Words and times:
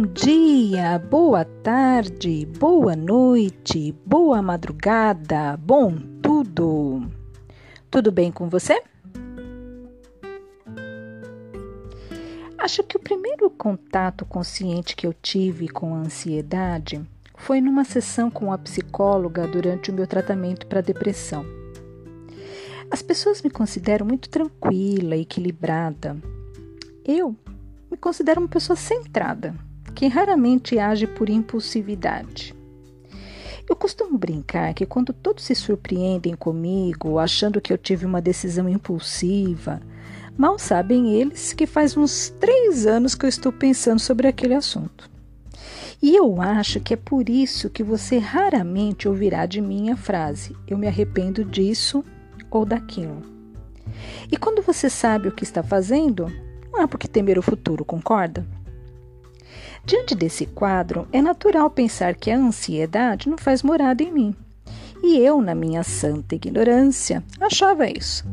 Bom 0.00 0.06
dia, 0.14 0.98
boa 0.98 1.44
tarde, 1.44 2.46
boa 2.58 2.96
noite, 2.96 3.94
boa 4.06 4.40
madrugada, 4.40 5.58
bom 5.58 5.94
tudo. 6.22 7.06
Tudo 7.90 8.10
bem 8.10 8.32
com 8.32 8.48
você? 8.48 8.82
Acho 12.56 12.82
que 12.82 12.96
o 12.96 13.00
primeiro 13.00 13.50
contato 13.50 14.24
consciente 14.24 14.96
que 14.96 15.06
eu 15.06 15.12
tive 15.12 15.68
com 15.68 15.94
a 15.94 15.98
ansiedade 15.98 17.06
foi 17.36 17.60
numa 17.60 17.84
sessão 17.84 18.30
com 18.30 18.50
a 18.54 18.56
psicóloga 18.56 19.46
durante 19.46 19.90
o 19.90 19.94
meu 19.94 20.06
tratamento 20.06 20.66
para 20.66 20.80
depressão. 20.80 21.44
As 22.90 23.02
pessoas 23.02 23.42
me 23.42 23.50
consideram 23.50 24.06
muito 24.06 24.30
tranquila 24.30 25.14
equilibrada. 25.14 26.16
Eu 27.04 27.36
me 27.90 27.98
considero 27.98 28.40
uma 28.40 28.48
pessoa 28.48 28.76
centrada, 28.76 29.54
que 29.94 30.06
raramente 30.06 30.78
age 30.78 31.06
por 31.06 31.28
impulsividade. 31.28 32.54
Eu 33.68 33.76
costumo 33.76 34.18
brincar 34.18 34.74
que 34.74 34.84
quando 34.84 35.12
todos 35.12 35.44
se 35.44 35.54
surpreendem 35.54 36.34
comigo, 36.34 37.18
achando 37.18 37.60
que 37.60 37.72
eu 37.72 37.78
tive 37.78 38.04
uma 38.04 38.20
decisão 38.20 38.68
impulsiva, 38.68 39.80
mal 40.36 40.58
sabem 40.58 41.14
eles 41.14 41.52
que 41.52 41.66
faz 41.66 41.96
uns 41.96 42.30
três 42.40 42.84
anos 42.84 43.14
que 43.14 43.24
eu 43.24 43.28
estou 43.28 43.52
pensando 43.52 44.00
sobre 44.00 44.26
aquele 44.26 44.54
assunto. 44.54 45.08
E 46.02 46.16
eu 46.16 46.40
acho 46.40 46.80
que 46.80 46.94
é 46.94 46.96
por 46.96 47.28
isso 47.28 47.70
que 47.70 47.84
você 47.84 48.18
raramente 48.18 49.06
ouvirá 49.06 49.46
de 49.46 49.60
mim 49.60 49.90
a 49.90 49.96
frase: 49.96 50.56
eu 50.66 50.78
me 50.78 50.88
arrependo 50.88 51.44
disso 51.44 52.04
ou 52.50 52.64
daquilo. 52.64 53.22
E 54.32 54.36
quando 54.36 54.62
você 54.62 54.88
sabe 54.88 55.28
o 55.28 55.32
que 55.32 55.44
está 55.44 55.62
fazendo, 55.62 56.26
não 56.72 56.82
há 56.82 56.88
por 56.88 56.98
que 56.98 57.06
temer 57.06 57.38
o 57.38 57.42
futuro, 57.42 57.84
concorda? 57.84 58.46
Diante 59.84 60.14
desse 60.14 60.46
quadro, 60.46 61.08
é 61.12 61.20
natural 61.20 61.70
pensar 61.70 62.14
que 62.14 62.30
a 62.30 62.36
ansiedade 62.36 63.28
não 63.28 63.38
faz 63.38 63.62
morada 63.62 64.02
em 64.02 64.12
mim. 64.12 64.36
E 65.02 65.18
eu, 65.18 65.40
na 65.40 65.54
minha 65.54 65.82
santa 65.82 66.34
ignorância, 66.34 67.24
achava 67.40 67.88
isso. 67.88 68.24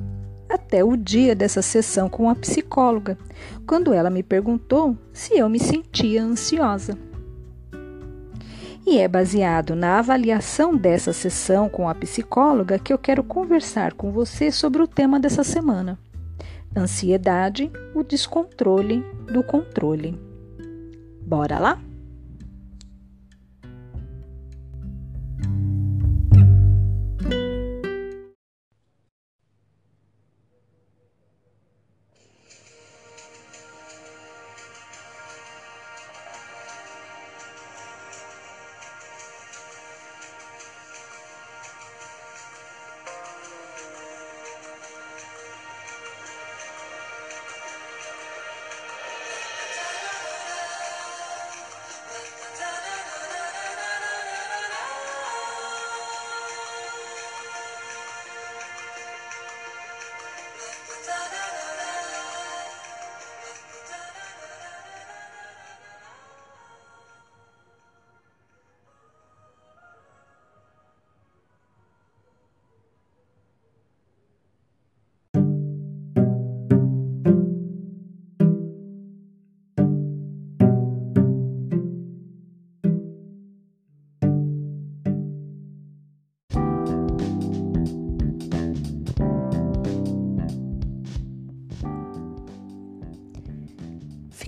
Até 0.50 0.84
o 0.84 0.96
dia 0.96 1.36
dessa 1.36 1.62
sessão 1.62 2.10
com 2.10 2.30
a 2.30 2.36
psicóloga, 2.36 3.18
quando 3.66 3.94
ela 3.94 4.10
me 4.10 4.24
perguntou 4.24 4.98
se 5.14 5.38
eu 5.38 5.50
me 5.50 5.60
sentia 5.60 6.24
ansiosa. 6.24 6.98
E 8.86 8.98
é 9.00 9.08
baseado 9.08 9.76
na 9.76 10.00
avaliação 10.00 10.76
dessa 10.76 11.12
sessão 11.12 11.68
com 11.68 11.90
a 11.90 11.96
psicóloga 11.96 12.80
que 12.80 12.94
eu 12.94 12.98
quero 12.98 13.24
conversar 13.24 13.94
com 13.94 14.12
você 14.12 14.52
sobre 14.52 14.82
o 14.82 14.88
tema 14.88 15.20
dessa 15.20 15.44
semana 15.44 16.00
ansiedade, 16.78 17.72
o 17.94 18.04
descontrole 18.04 19.04
do 19.32 19.44
controle. 19.44 20.27
Bora 21.28 21.60
lá? 21.60 21.87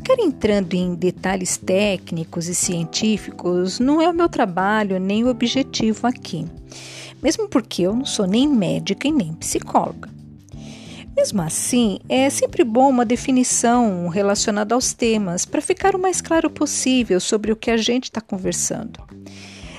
Ficar 0.10 0.24
entrando 0.24 0.74
em 0.74 0.96
detalhes 0.96 1.56
técnicos 1.56 2.48
e 2.48 2.56
científicos 2.56 3.80
não 3.80 4.02
é 4.02 4.10
o 4.10 4.14
meu 4.14 4.28
trabalho 4.28 5.00
nem 5.00 5.24
o 5.24 5.28
objetivo 5.28 6.08
aqui, 6.08 6.48
mesmo 7.22 7.48
porque 7.48 7.84
eu 7.84 7.96
não 7.96 8.06
sou 8.06 8.26
nem 8.26 8.48
médica 8.48 9.08
e 9.08 9.12
nem 9.12 9.36
psicóloga. 9.36 10.10
Mesmo 11.16 11.44
assim, 11.44 12.00
é 12.10 12.28
sempre 12.32 12.64
bom 12.64 12.90
uma 12.90 13.06
definição 13.06 14.08
relacionada 14.08 14.74
aos 14.74 14.94
temas 14.94 15.46
para 15.46 15.62
ficar 15.62 15.96
o 15.96 16.02
mais 16.02 16.22
claro 16.22 16.50
possível 16.50 17.20
sobre 17.20 17.52
o 17.52 17.56
que 17.56 17.70
a 17.70 17.78
gente 17.78 18.06
está 18.06 18.20
conversando. 18.20 19.00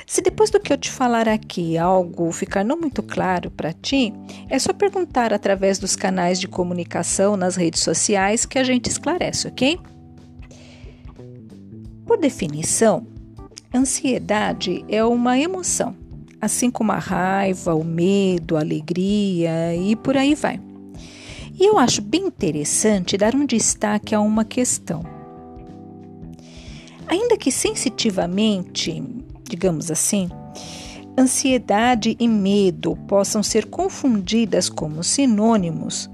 Se 0.06 0.22
depois 0.22 0.48
do 0.48 0.60
que 0.60 0.72
eu 0.72 0.78
te 0.78 0.92
falar 0.92 1.28
aqui 1.28 1.76
algo 1.76 2.30
ficar 2.30 2.64
não 2.64 2.78
muito 2.78 3.02
claro 3.02 3.50
para 3.50 3.72
ti, 3.72 4.14
é 4.48 4.60
só 4.60 4.72
perguntar 4.72 5.32
através 5.32 5.80
dos 5.80 5.96
canais 5.96 6.38
de 6.38 6.46
comunicação 6.46 7.36
nas 7.36 7.56
redes 7.56 7.82
sociais 7.82 8.46
que 8.46 8.60
a 8.60 8.62
gente 8.62 8.88
esclarece, 8.88 9.48
ok? 9.48 9.76
Por 12.10 12.18
definição, 12.18 13.06
ansiedade 13.72 14.84
é 14.88 15.04
uma 15.04 15.38
emoção, 15.38 15.94
assim 16.40 16.68
como 16.68 16.90
a 16.90 16.98
raiva, 16.98 17.72
o 17.72 17.84
medo, 17.84 18.56
a 18.56 18.60
alegria 18.60 19.76
e 19.76 19.94
por 19.94 20.16
aí 20.16 20.34
vai. 20.34 20.60
E 21.56 21.64
eu 21.64 21.78
acho 21.78 22.02
bem 22.02 22.26
interessante 22.26 23.16
dar 23.16 23.36
um 23.36 23.46
destaque 23.46 24.12
a 24.12 24.20
uma 24.20 24.44
questão. 24.44 25.04
Ainda 27.06 27.36
que 27.36 27.52
sensitivamente, 27.52 29.00
digamos 29.48 29.88
assim, 29.88 30.28
ansiedade 31.16 32.16
e 32.18 32.26
medo 32.26 32.96
possam 33.06 33.40
ser 33.40 33.66
confundidas 33.66 34.68
como 34.68 35.04
sinônimos, 35.04 36.10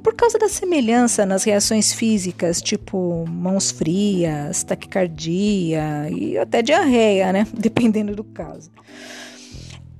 por 0.00 0.14
causa 0.14 0.38
da 0.38 0.48
semelhança 0.48 1.24
nas 1.24 1.44
reações 1.44 1.92
físicas, 1.92 2.60
tipo 2.60 3.24
mãos 3.28 3.70
frias, 3.70 4.64
taquicardia 4.64 6.08
e 6.10 6.36
até 6.38 6.62
diarreia, 6.62 7.32
né? 7.32 7.46
Dependendo 7.56 8.14
do 8.14 8.24
caso. 8.24 8.70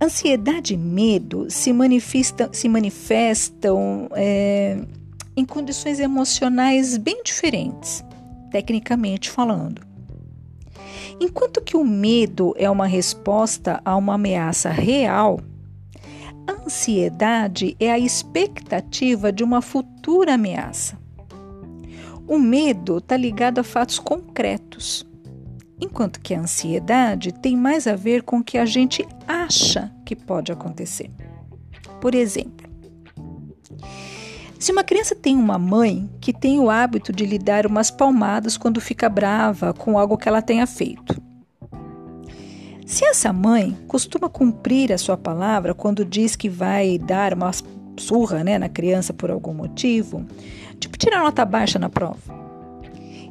Ansiedade 0.02 0.74
e 0.74 0.76
medo 0.78 1.50
se, 1.50 1.72
manifestam, 1.72 2.48
se 2.52 2.68
manifestam 2.68 4.08
é, 4.12 4.78
em 5.36 5.44
condições 5.44 6.00
emocionais 6.00 6.96
bem 6.96 7.22
diferentes, 7.22 8.02
tecnicamente 8.50 9.30
falando. 9.30 9.82
Enquanto 11.20 11.60
que 11.60 11.76
o 11.76 11.84
medo 11.84 12.54
é 12.56 12.70
uma 12.70 12.86
resposta 12.86 13.80
a 13.84 13.94
uma 13.94 14.14
ameaça 14.14 14.70
real, 14.70 15.38
ansiedade 16.48 17.76
é 17.80 17.90
a 17.90 17.98
expectativa 17.98 19.32
de 19.32 19.42
uma 19.42 19.60
futura 19.60 20.34
ameaça. 20.34 20.98
O 22.26 22.38
medo 22.38 22.98
está 22.98 23.16
ligado 23.16 23.58
a 23.58 23.64
fatos 23.64 23.98
concretos, 23.98 25.04
enquanto 25.80 26.20
que 26.20 26.34
a 26.34 26.40
ansiedade 26.40 27.32
tem 27.32 27.56
mais 27.56 27.86
a 27.86 27.96
ver 27.96 28.22
com 28.22 28.38
o 28.38 28.44
que 28.44 28.56
a 28.56 28.64
gente 28.64 29.06
acha 29.26 29.92
que 30.04 30.14
pode 30.14 30.52
acontecer. 30.52 31.10
Por 32.00 32.14
exemplo, 32.14 32.70
se 34.58 34.70
uma 34.70 34.84
criança 34.84 35.16
tem 35.16 35.34
uma 35.34 35.58
mãe 35.58 36.08
que 36.20 36.32
tem 36.32 36.60
o 36.60 36.68
hábito 36.68 37.12
de 37.12 37.24
lhe 37.24 37.38
dar 37.38 37.66
umas 37.66 37.90
palmadas 37.90 38.56
quando 38.56 38.80
fica 38.80 39.08
brava 39.08 39.72
com 39.72 39.98
algo 39.98 40.18
que 40.18 40.28
ela 40.28 40.42
tenha 40.42 40.66
feito, 40.66 41.20
se 42.90 43.04
essa 43.04 43.32
mãe 43.32 43.78
costuma 43.86 44.28
cumprir 44.28 44.92
a 44.92 44.98
sua 44.98 45.16
palavra 45.16 45.72
quando 45.72 46.04
diz 46.04 46.34
que 46.34 46.48
vai 46.48 46.98
dar 46.98 47.32
uma 47.32 47.52
surra 47.96 48.42
né, 48.42 48.58
na 48.58 48.68
criança 48.68 49.12
por 49.14 49.30
algum 49.30 49.54
motivo, 49.54 50.26
tipo 50.80 50.98
tirar 50.98 51.22
nota 51.22 51.44
baixa 51.44 51.78
na 51.78 51.88
prova. 51.88 52.18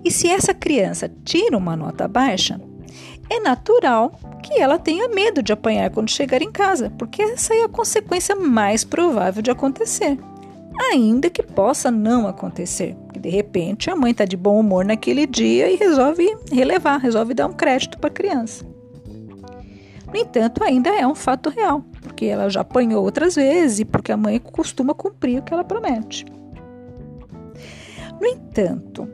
E 0.01 0.09
se 0.09 0.29
essa 0.29 0.53
criança 0.53 1.11
tira 1.25 1.57
uma 1.57 1.75
nota 1.75 2.07
baixa, 2.07 2.57
é 3.29 3.41
natural 3.41 4.13
que 4.41 4.61
ela 4.61 4.79
tenha 4.79 5.09
medo 5.09 5.43
de 5.43 5.51
apanhar 5.51 5.89
quando 5.89 6.09
chegar 6.09 6.41
em 6.41 6.53
casa, 6.53 6.89
porque 6.97 7.21
essa 7.21 7.53
é 7.53 7.63
a 7.63 7.69
consequência 7.69 8.37
mais 8.37 8.85
provável 8.85 9.41
de 9.41 9.51
acontecer. 9.51 10.17
ainda 10.89 11.29
que 11.29 11.43
possa 11.43 11.91
não 11.91 12.25
acontecer. 12.25 12.95
De 13.19 13.27
repente, 13.27 13.89
a 13.89 13.95
mãe 13.97 14.11
está 14.11 14.23
de 14.23 14.37
bom 14.37 14.57
humor 14.57 14.85
naquele 14.85 15.27
dia 15.27 15.69
e 15.69 15.75
resolve 15.75 16.37
relevar, 16.49 16.97
resolve 16.99 17.33
dar 17.33 17.47
um 17.47 17.53
crédito 17.53 17.99
para 17.99 18.09
a 18.09 18.13
criança. 18.13 18.78
No 20.11 20.19
entanto, 20.19 20.63
ainda 20.63 20.89
é 20.89 21.05
um 21.05 21.15
fato 21.15 21.49
real, 21.49 21.83
porque 22.01 22.25
ela 22.25 22.49
já 22.49 22.61
apanhou 22.61 23.03
outras 23.03 23.35
vezes 23.35 23.79
e 23.79 23.85
porque 23.85 24.11
a 24.11 24.17
mãe 24.17 24.39
costuma 24.39 24.93
cumprir 24.93 25.39
o 25.39 25.43
que 25.43 25.53
ela 25.53 25.63
promete. 25.63 26.25
No 28.19 28.25
entanto, 28.25 29.07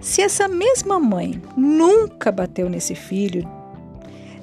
se 0.00 0.22
essa 0.22 0.48
mesma 0.48 0.98
mãe 0.98 1.40
nunca 1.56 2.32
bateu 2.32 2.68
nesse 2.68 2.94
filho, 2.94 3.48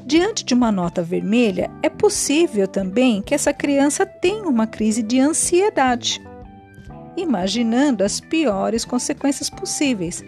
diante 0.05 0.45
de 0.45 0.53
uma 0.53 0.71
nota 0.71 1.01
vermelha, 1.01 1.69
é 1.81 1.89
possível 1.89 2.67
também 2.67 3.21
que 3.21 3.33
essa 3.33 3.53
criança 3.53 4.05
tenha 4.05 4.47
uma 4.47 4.67
crise 4.67 5.01
de 5.01 5.19
ansiedade 5.19 6.21
imaginando 7.15 8.03
as 8.03 8.19
piores 8.19 8.85
consequências 8.85 9.49
possíveis. 9.49 10.23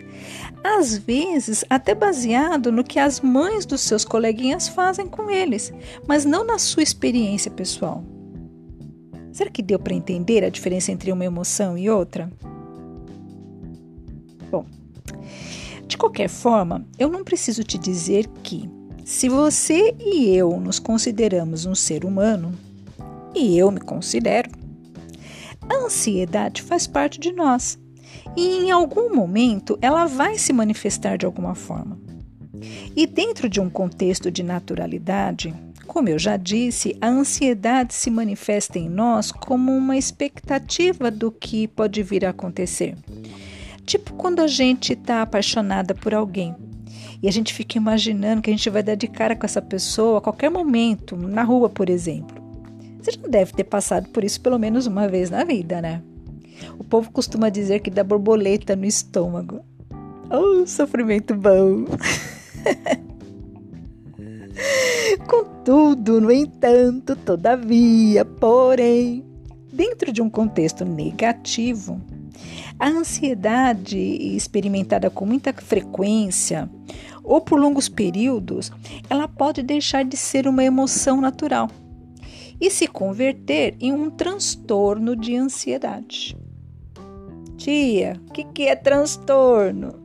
Às 0.64 0.98
vezes, 0.98 1.64
até 1.70 1.94
baseado 1.94 2.72
no 2.72 2.84
que 2.84 3.00
as 3.00 3.20
mães 3.20 3.66
dos 3.66 3.82
seus 3.82 4.06
coleguinhas 4.06 4.68
fazem 4.68 5.08
com 5.08 5.30
eles, 5.30 5.74
mas 6.08 6.26
não 6.26 6.46
na 6.46 6.58
sua 6.58 6.84
experiência 6.84 7.52
pessoal. 7.52 8.04
Será 9.32 9.50
que 9.50 9.64
deu 9.64 9.80
para 9.80 9.96
entender 9.96 10.44
a 10.44 10.50
diferença 10.50 10.92
entre 10.92 11.12
uma 11.12 11.26
emoção 11.26 11.78
e 11.78 11.90
outra? 11.90 12.32
Bom, 14.52 14.66
de 15.88 15.98
qualquer 15.98 16.30
forma, 16.30 16.86
eu 17.00 17.10
não 17.10 17.24
preciso 17.24 17.64
te 17.64 17.78
dizer 17.78 18.28
que, 18.44 18.70
se 19.04 19.28
você 19.28 19.96
e 20.00 20.30
eu 20.30 20.60
nos 20.60 20.80
consideramos 20.80 21.66
um 21.66 21.74
ser 21.74 22.06
humano, 22.06 22.52
e 23.36 23.58
eu 23.58 23.72
me 23.72 23.82
considero, 23.82 24.50
a 25.70 25.86
ansiedade 25.86 26.62
faz 26.62 26.88
parte 26.88 27.20
de 27.20 27.32
nós 27.32 27.80
e 28.36 28.60
em 28.60 28.72
algum 28.72 29.14
momento 29.14 29.78
ela 29.82 30.06
vai 30.06 30.38
se 30.38 30.54
manifestar 30.54 31.18
de 31.18 31.26
alguma 31.26 31.56
forma. 31.56 31.98
E 32.96 33.06
dentro 33.06 33.50
de 33.50 33.60
um 33.60 33.70
contexto 33.70 34.32
de 34.32 34.44
naturalidade, 34.44 35.54
como 35.88 36.10
eu 36.10 36.18
já 36.18 36.38
disse, 36.38 36.96
a 37.02 37.08
ansiedade 37.08 37.94
se 37.94 38.10
manifesta 38.10 38.80
em 38.80 38.90
nós 38.90 39.32
como 39.32 39.72
uma 39.76 39.98
expectativa 39.98 41.12
do 41.12 41.32
que 41.32 41.68
pode 41.68 42.02
vir 42.02 42.26
a 42.26 42.30
acontecer. 42.30 42.96
Tipo 43.86 44.14
quando 44.14 44.40
a 44.40 44.48
gente 44.48 44.94
está 44.94 45.22
apaixonada 45.22 45.94
por 45.94 46.14
alguém 46.14 46.56
e 47.22 47.28
a 47.28 47.32
gente 47.32 47.54
fica 47.54 47.78
imaginando 47.78 48.42
que 48.42 48.50
a 48.50 48.54
gente 48.54 48.70
vai 48.70 48.84
dar 48.84 48.96
de 48.96 49.08
cara 49.08 49.36
com 49.36 49.46
essa 49.46 49.62
pessoa 49.62 50.18
a 50.18 50.22
qualquer 50.22 50.50
momento, 50.50 51.16
na 51.16 51.44
rua, 51.44 51.70
por 51.70 51.90
exemplo. 51.90 52.43
Você 53.04 53.12
já 53.12 53.28
deve 53.28 53.52
ter 53.52 53.66
passado 53.66 54.08
por 54.12 54.24
isso 54.24 54.40
pelo 54.40 54.58
menos 54.58 54.88
uma 54.88 55.10
vez 55.10 55.30
na 55.30 55.44
vida, 55.44 55.82
né? 55.82 56.02
O 56.80 56.86
povo 56.86 57.12
costuma 57.12 57.50
dizer 57.50 57.82
que 57.82 57.90
dá 57.90 58.02
borboleta 58.02 58.78
no 58.78 58.86
estômago. 58.86 59.60
Oh, 60.32 60.66
sofrimento 60.66 61.36
bom! 61.36 61.84
Contudo, 65.28 66.22
no 66.22 66.32
entanto, 66.32 67.18
todavia, 67.18 68.24
porém, 68.24 69.26
dentro 69.72 70.10
de 70.10 70.22
um 70.22 70.30
contexto 70.30 70.86
negativo, 70.86 72.00
a 72.80 72.88
ansiedade 72.88 74.00
experimentada 74.00 75.10
com 75.10 75.26
muita 75.26 75.52
frequência 75.52 76.70
ou 77.22 77.42
por 77.42 77.60
longos 77.60 77.90
períodos, 77.90 78.72
ela 79.10 79.28
pode 79.28 79.62
deixar 79.62 80.06
de 80.06 80.16
ser 80.16 80.48
uma 80.48 80.64
emoção 80.64 81.20
natural 81.20 81.70
e 82.60 82.70
se 82.70 82.88
converter 82.88 83.76
em 83.80 83.94
um 83.94 84.10
transtorno 84.10 85.16
de 85.16 85.36
ansiedade. 85.36 86.38
Tia, 87.58 88.20
o 88.28 88.32
que, 88.32 88.44
que 88.44 88.64
é 88.68 88.76
transtorno? 88.76 90.02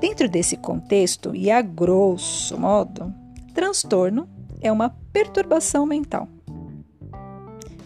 Dentro 0.00 0.28
desse 0.28 0.56
contexto, 0.56 1.34
e 1.34 1.50
a 1.50 1.60
grosso 1.60 2.58
modo, 2.58 3.12
transtorno 3.52 4.28
é 4.60 4.70
uma 4.70 4.90
perturbação 5.12 5.84
mental. 5.84 6.28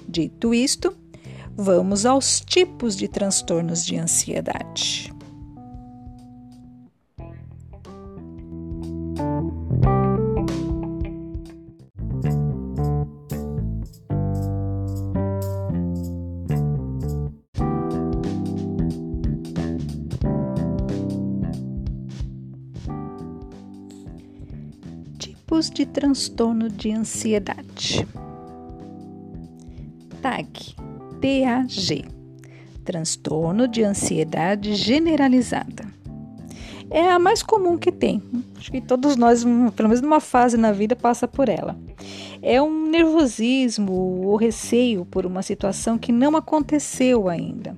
Dito 0.07 0.53
isto, 0.53 0.95
vamos 1.57 2.05
aos 2.05 2.41
tipos 2.41 2.97
de 2.97 3.09
transtornos 3.09 3.85
de 3.85 3.97
ansiedade. 3.97 5.13
Tipos 25.63 25.71
de 25.71 25.87
transtorno 25.87 26.69
de 26.69 26.91
ansiedade. 26.93 28.07
TAG, 30.21 30.75
TAG, 31.21 32.05
transtorno 32.85 33.69
de 33.69 33.83
ansiedade 33.83 34.75
generalizada. 34.75 35.85
É 36.91 37.11
a 37.11 37.19
mais 37.19 37.43
comum 37.43 37.79
que 37.79 37.93
tem. 37.93 38.23
Acho 38.57 38.71
que 38.71 38.81
todos 38.81 39.17
nós, 39.17 39.45
pelo 39.75 39.89
menos 39.89 40.01
numa 40.01 40.21
fase 40.21 40.57
na 40.57 40.73
vida, 40.73 40.95
passa 40.97 41.27
por 41.29 41.49
ela. 41.49 41.77
É 42.41 42.61
um 42.61 42.89
nervosismo 42.89 43.93
ou 43.93 44.37
receio 44.37 45.05
por 45.05 45.25
uma 45.25 45.43
situação 45.43 45.97
que 45.97 46.13
não 46.13 46.37
aconteceu 46.37 47.29
ainda. 47.29 47.77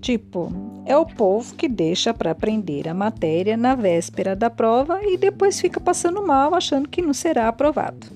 Tipo, 0.00 0.52
é 0.84 0.96
o 0.96 1.06
povo 1.06 1.54
que 1.54 1.68
deixa 1.68 2.12
para 2.12 2.30
aprender 2.30 2.88
a 2.88 2.94
matéria 2.94 3.56
na 3.56 3.74
véspera 3.74 4.34
da 4.34 4.50
prova 4.50 5.00
e 5.02 5.16
depois 5.16 5.60
fica 5.60 5.80
passando 5.80 6.26
mal 6.26 6.54
achando 6.54 6.88
que 6.88 7.02
não 7.02 7.12
será 7.12 7.48
aprovado. 7.48 8.06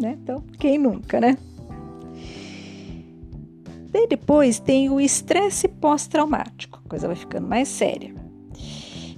Né? 0.00 0.18
Então, 0.22 0.42
quem 0.58 0.78
nunca, 0.78 1.20
né? 1.20 1.36
Depois 4.12 4.58
tem 4.58 4.90
o 4.90 5.00
estresse 5.00 5.66
pós-traumático, 5.66 6.80
a 6.84 6.88
coisa 6.88 7.06
vai 7.06 7.16
ficando 7.16 7.48
mais 7.48 7.66
séria. 7.66 8.14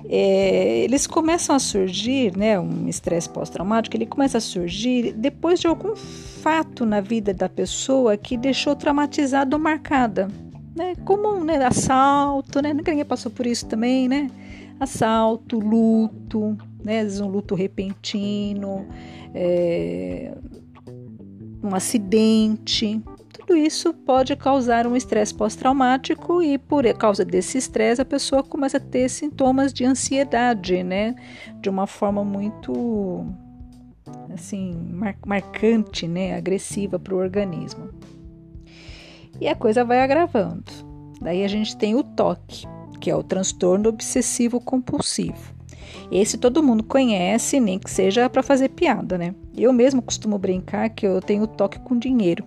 É, 0.08 0.84
eles 0.84 1.06
começam 1.06 1.56
a 1.56 1.58
surgir, 1.58 2.36
né, 2.36 2.60
um 2.60 2.88
estresse 2.88 3.28
pós-traumático, 3.28 3.96
ele 3.96 4.06
começa 4.06 4.38
a 4.38 4.40
surgir 4.40 5.12
depois 5.12 5.58
de 5.58 5.66
algum 5.66 5.96
fato 5.96 6.86
na 6.86 7.00
vida 7.00 7.34
da 7.34 7.48
pessoa 7.48 8.16
que 8.16 8.36
deixou 8.36 8.76
traumatizada 8.76 9.56
ou 9.56 9.62
marcada 9.62 10.28
né, 10.74 10.94
comum, 11.04 11.44
né, 11.44 11.64
assalto, 11.64 12.60
né, 12.60 12.74
ninguém 12.74 13.04
passou 13.04 13.30
por 13.30 13.46
isso 13.46 13.66
também, 13.66 14.08
né, 14.08 14.28
assalto, 14.80 15.58
luto, 15.58 16.56
né, 16.84 17.00
às 17.00 17.04
vezes 17.04 17.20
um 17.20 17.28
luto 17.28 17.54
repentino, 17.54 18.86
é, 19.32 20.34
um 21.62 21.74
acidente, 21.74 23.00
tudo 23.32 23.56
isso 23.56 23.94
pode 23.94 24.34
causar 24.36 24.86
um 24.86 24.96
estresse 24.96 25.34
pós-traumático 25.34 26.42
e 26.42 26.58
por 26.58 26.84
causa 26.94 27.24
desse 27.24 27.58
estresse 27.58 28.00
a 28.00 28.04
pessoa 28.04 28.42
começa 28.42 28.78
a 28.78 28.80
ter 28.80 29.08
sintomas 29.08 29.72
de 29.72 29.84
ansiedade, 29.84 30.82
né, 30.82 31.14
de 31.60 31.70
uma 31.70 31.86
forma 31.86 32.24
muito 32.24 33.26
assim 34.32 34.74
mar 34.92 35.16
marcante, 35.24 36.08
né, 36.08 36.34
agressiva 36.34 36.98
para 36.98 37.14
o 37.14 37.18
organismo 37.18 37.90
e 39.40 39.48
a 39.48 39.54
coisa 39.54 39.84
vai 39.84 40.00
agravando. 40.00 40.64
Daí 41.20 41.44
a 41.44 41.48
gente 41.48 41.76
tem 41.76 41.94
o 41.94 42.02
TOC, 42.02 42.66
que 43.00 43.10
é 43.10 43.16
o 43.16 43.22
transtorno 43.22 43.88
obsessivo 43.88 44.60
compulsivo. 44.60 45.54
Esse 46.10 46.36
todo 46.36 46.62
mundo 46.62 46.82
conhece, 46.82 47.58
nem 47.58 47.78
que 47.78 47.90
seja 47.90 48.28
para 48.28 48.42
fazer 48.42 48.70
piada, 48.70 49.16
né? 49.16 49.34
Eu 49.56 49.72
mesmo 49.72 50.02
costumo 50.02 50.38
brincar 50.38 50.90
que 50.90 51.06
eu 51.06 51.20
tenho 51.20 51.46
toque 51.46 51.78
com 51.80 51.98
dinheiro, 51.98 52.44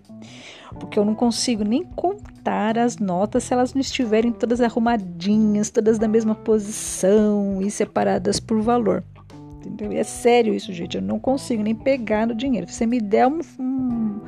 porque 0.80 1.00
eu 1.00 1.06
não 1.06 1.16
consigo 1.16 1.64
nem 1.64 1.84
contar 1.84 2.78
as 2.78 2.98
notas 2.98 3.44
se 3.44 3.54
elas 3.54 3.74
não 3.74 3.82
estiverem 3.82 4.32
todas 4.32 4.62
arrumadinhas, 4.62 5.70
todas 5.70 5.98
na 6.00 6.08
mesma 6.08 6.36
posição 6.36 7.60
e 7.62 7.72
separadas 7.72 8.40
por 8.40 8.62
valor. 8.62 9.04
Entendeu? 9.58 9.92
E 9.92 9.98
é 9.98 10.04
sério 10.04 10.54
isso, 10.54 10.72
gente. 10.72 10.98
Eu 10.98 11.04
não 11.04 11.20
consigo 11.20 11.64
nem 11.64 11.76
pegar 11.76 12.28
no 12.28 12.36
dinheiro. 12.36 12.68
Se 12.68 12.74
você 12.74 12.86
me 12.86 13.00
der 13.00 13.28
um, 13.28 13.40
um 13.60 14.20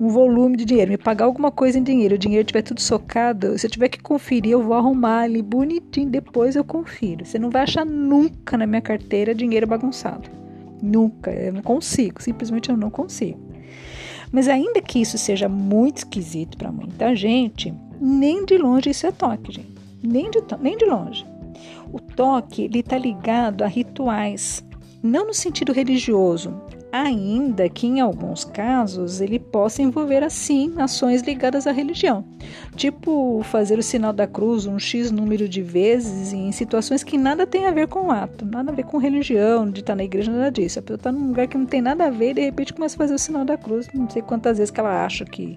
um 0.00 0.08
volume 0.08 0.56
de 0.56 0.64
dinheiro, 0.64 0.90
me 0.90 0.96
pagar 0.96 1.26
alguma 1.26 1.50
coisa 1.50 1.78
em 1.78 1.82
dinheiro, 1.82 2.14
o 2.14 2.18
dinheiro 2.18 2.46
tiver 2.46 2.62
tudo 2.62 2.80
socado, 2.80 3.58
se 3.58 3.66
eu 3.66 3.70
tiver 3.70 3.90
que 3.90 4.00
conferir, 4.00 4.52
eu 4.52 4.62
vou 4.62 4.72
arrumar 4.72 5.20
ali 5.20 5.42
bonitinho, 5.42 6.08
depois 6.08 6.56
eu 6.56 6.64
confiro. 6.64 7.26
Você 7.26 7.38
não 7.38 7.50
vai 7.50 7.62
achar 7.62 7.84
nunca 7.84 8.56
na 8.56 8.66
minha 8.66 8.80
carteira 8.80 9.34
dinheiro 9.34 9.66
bagunçado. 9.66 10.30
Nunca, 10.82 11.30
eu 11.30 11.52
não 11.52 11.60
consigo, 11.60 12.22
simplesmente 12.22 12.70
eu 12.70 12.78
não 12.78 12.88
consigo. 12.90 13.38
Mas 14.32 14.48
ainda 14.48 14.80
que 14.80 15.02
isso 15.02 15.18
seja 15.18 15.50
muito 15.50 15.98
esquisito 15.98 16.56
para 16.56 16.72
muita 16.72 17.14
gente, 17.14 17.74
nem 18.00 18.46
de 18.46 18.56
longe 18.56 18.88
isso 18.88 19.06
é 19.06 19.12
toque, 19.12 19.52
gente. 19.52 19.74
Nem 20.02 20.30
de, 20.30 20.38
nem 20.62 20.78
de 20.78 20.86
longe. 20.86 21.26
O 21.92 22.00
toque 22.00 22.62
ele 22.62 22.78
está 22.78 22.96
ligado 22.96 23.62
a 23.62 23.66
rituais, 23.66 24.64
não 25.02 25.26
no 25.26 25.34
sentido 25.34 25.72
religioso, 25.72 26.54
ainda 26.92 27.68
que 27.68 27.86
em 27.86 28.00
alguns 28.00 28.44
casos 28.44 29.20
ele 29.20 29.38
possa 29.38 29.80
envolver 29.80 30.22
assim 30.22 30.74
ações 30.76 31.22
ligadas 31.22 31.66
à 31.66 31.72
religião, 31.72 32.24
tipo 32.74 33.40
fazer 33.44 33.78
o 33.78 33.82
sinal 33.82 34.12
da 34.12 34.26
cruz 34.26 34.66
um 34.66 34.78
X 34.78 35.10
número 35.10 35.48
de 35.48 35.62
vezes 35.62 36.32
em 36.32 36.50
situações 36.52 37.04
que 37.04 37.16
nada 37.16 37.46
tem 37.46 37.66
a 37.66 37.70
ver 37.70 37.86
com 37.88 38.06
o 38.06 38.10
ato, 38.10 38.44
nada 38.44 38.72
a 38.72 38.74
ver 38.74 38.84
com 38.84 38.98
religião, 38.98 39.70
de 39.70 39.80
estar 39.80 39.94
na 39.94 40.04
igreja, 40.04 40.32
nada 40.32 40.50
disso. 40.50 40.78
A 40.78 40.82
pessoa 40.82 40.96
está 40.96 41.12
num 41.12 41.28
lugar 41.28 41.46
que 41.46 41.56
não 41.56 41.66
tem 41.66 41.80
nada 41.80 42.06
a 42.06 42.10
ver 42.10 42.30
e 42.30 42.34
de 42.34 42.40
repente 42.42 42.74
começa 42.74 42.96
a 42.96 42.98
fazer 42.98 43.14
o 43.14 43.18
sinal 43.18 43.44
da 43.44 43.56
cruz, 43.56 43.88
não 43.94 44.08
sei 44.10 44.22
quantas 44.22 44.58
vezes 44.58 44.70
que 44.70 44.80
ela 44.80 45.04
acha 45.04 45.24
que, 45.24 45.56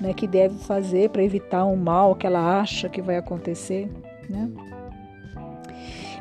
né, 0.00 0.14
que 0.14 0.26
deve 0.26 0.56
fazer 0.60 1.10
para 1.10 1.22
evitar 1.22 1.64
um 1.66 1.76
mal 1.76 2.14
que 2.14 2.26
ela 2.26 2.60
acha 2.60 2.88
que 2.88 3.02
vai 3.02 3.16
acontecer, 3.16 3.90
né? 4.28 4.48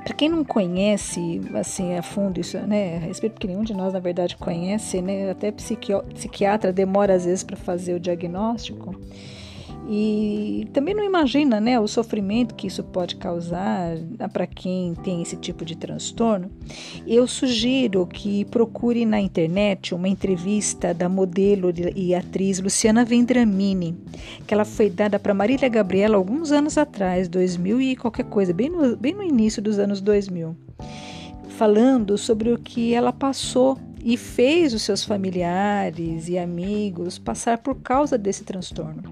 Para 0.07 0.15
quem 0.15 0.29
não 0.29 0.41
conhece 0.41 1.41
assim 1.53 1.97
a 1.97 2.01
fundo 2.01 2.39
isso, 2.39 2.57
né, 2.59 2.95
a 2.95 2.99
respeito 2.99 3.33
porque 3.33 3.45
nenhum 3.45 3.61
de 3.61 3.73
nós 3.73 3.91
na 3.91 3.99
verdade 3.99 4.37
conhece, 4.37 5.01
né, 5.01 5.29
até 5.29 5.51
psiquiatra 5.51 6.71
demora 6.71 7.13
às 7.13 7.25
vezes 7.25 7.43
para 7.43 7.57
fazer 7.57 7.93
o 7.93 7.99
diagnóstico. 7.99 8.95
E 9.89 10.67
também 10.73 10.93
não 10.93 11.03
imagina 11.03 11.61
né, 11.61 11.79
o 11.79 11.87
sofrimento 11.87 12.55
que 12.55 12.67
isso 12.67 12.83
pode 12.83 13.15
causar 13.15 13.95
para 14.33 14.45
quem 14.45 14.93
tem 14.95 15.21
esse 15.21 15.37
tipo 15.37 15.63
de 15.63 15.77
transtorno. 15.77 16.51
Eu 17.07 17.25
sugiro 17.25 18.05
que 18.05 18.43
procure 18.45 19.05
na 19.05 19.21
internet 19.21 19.95
uma 19.95 20.09
entrevista 20.09 20.93
da 20.93 21.07
modelo 21.07 21.71
e 21.95 22.13
atriz 22.13 22.59
Luciana 22.59 23.05
Vendramini, 23.05 23.97
que 24.45 24.53
ela 24.53 24.65
foi 24.65 24.89
dada 24.89 25.17
para 25.17 25.33
Marília 25.33 25.69
Gabriela 25.69 26.17
alguns 26.17 26.51
anos 26.51 26.77
atrás, 26.77 27.29
2000 27.29 27.81
e 27.81 27.95
qualquer 27.95 28.25
coisa, 28.25 28.53
bem 28.53 28.69
no, 28.69 28.97
bem 28.97 29.13
no 29.13 29.23
início 29.23 29.61
dos 29.61 29.79
anos 29.79 30.01
2000, 30.01 30.53
falando 31.49 32.17
sobre 32.17 32.51
o 32.51 32.59
que 32.59 32.93
ela 32.93 33.13
passou 33.13 33.77
e 34.07 34.15
fez 34.15 34.73
os 34.73 34.83
seus 34.83 35.03
familiares 35.03 36.29
e 36.29 36.37
amigos 36.37 37.19
passar 37.19 37.57
por 37.57 37.75
causa 37.75 38.17
desse 38.17 38.45
transtorno. 38.45 39.03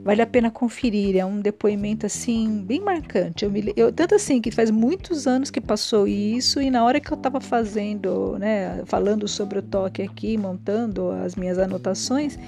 Vale 0.00 0.22
a 0.22 0.26
pena 0.28 0.48
conferir, 0.48 1.16
é 1.16 1.24
um 1.24 1.40
depoimento 1.40 2.06
assim 2.06 2.62
bem 2.62 2.80
marcante. 2.80 3.44
Eu, 3.44 3.50
me, 3.50 3.72
eu 3.76 3.92
tanto 3.92 4.14
assim 4.14 4.40
que 4.40 4.52
faz 4.52 4.70
muitos 4.70 5.26
anos 5.26 5.50
que 5.50 5.60
passou 5.60 6.06
isso 6.06 6.62
e 6.62 6.70
na 6.70 6.84
hora 6.84 7.00
que 7.00 7.10
eu 7.10 7.16
estava 7.16 7.40
fazendo, 7.40 8.38
né, 8.38 8.80
falando 8.84 9.26
sobre 9.26 9.58
o 9.58 9.62
toque 9.62 10.02
aqui, 10.02 10.38
montando 10.38 11.10
as 11.10 11.34
minhas 11.34 11.58
anotações, 11.58 12.38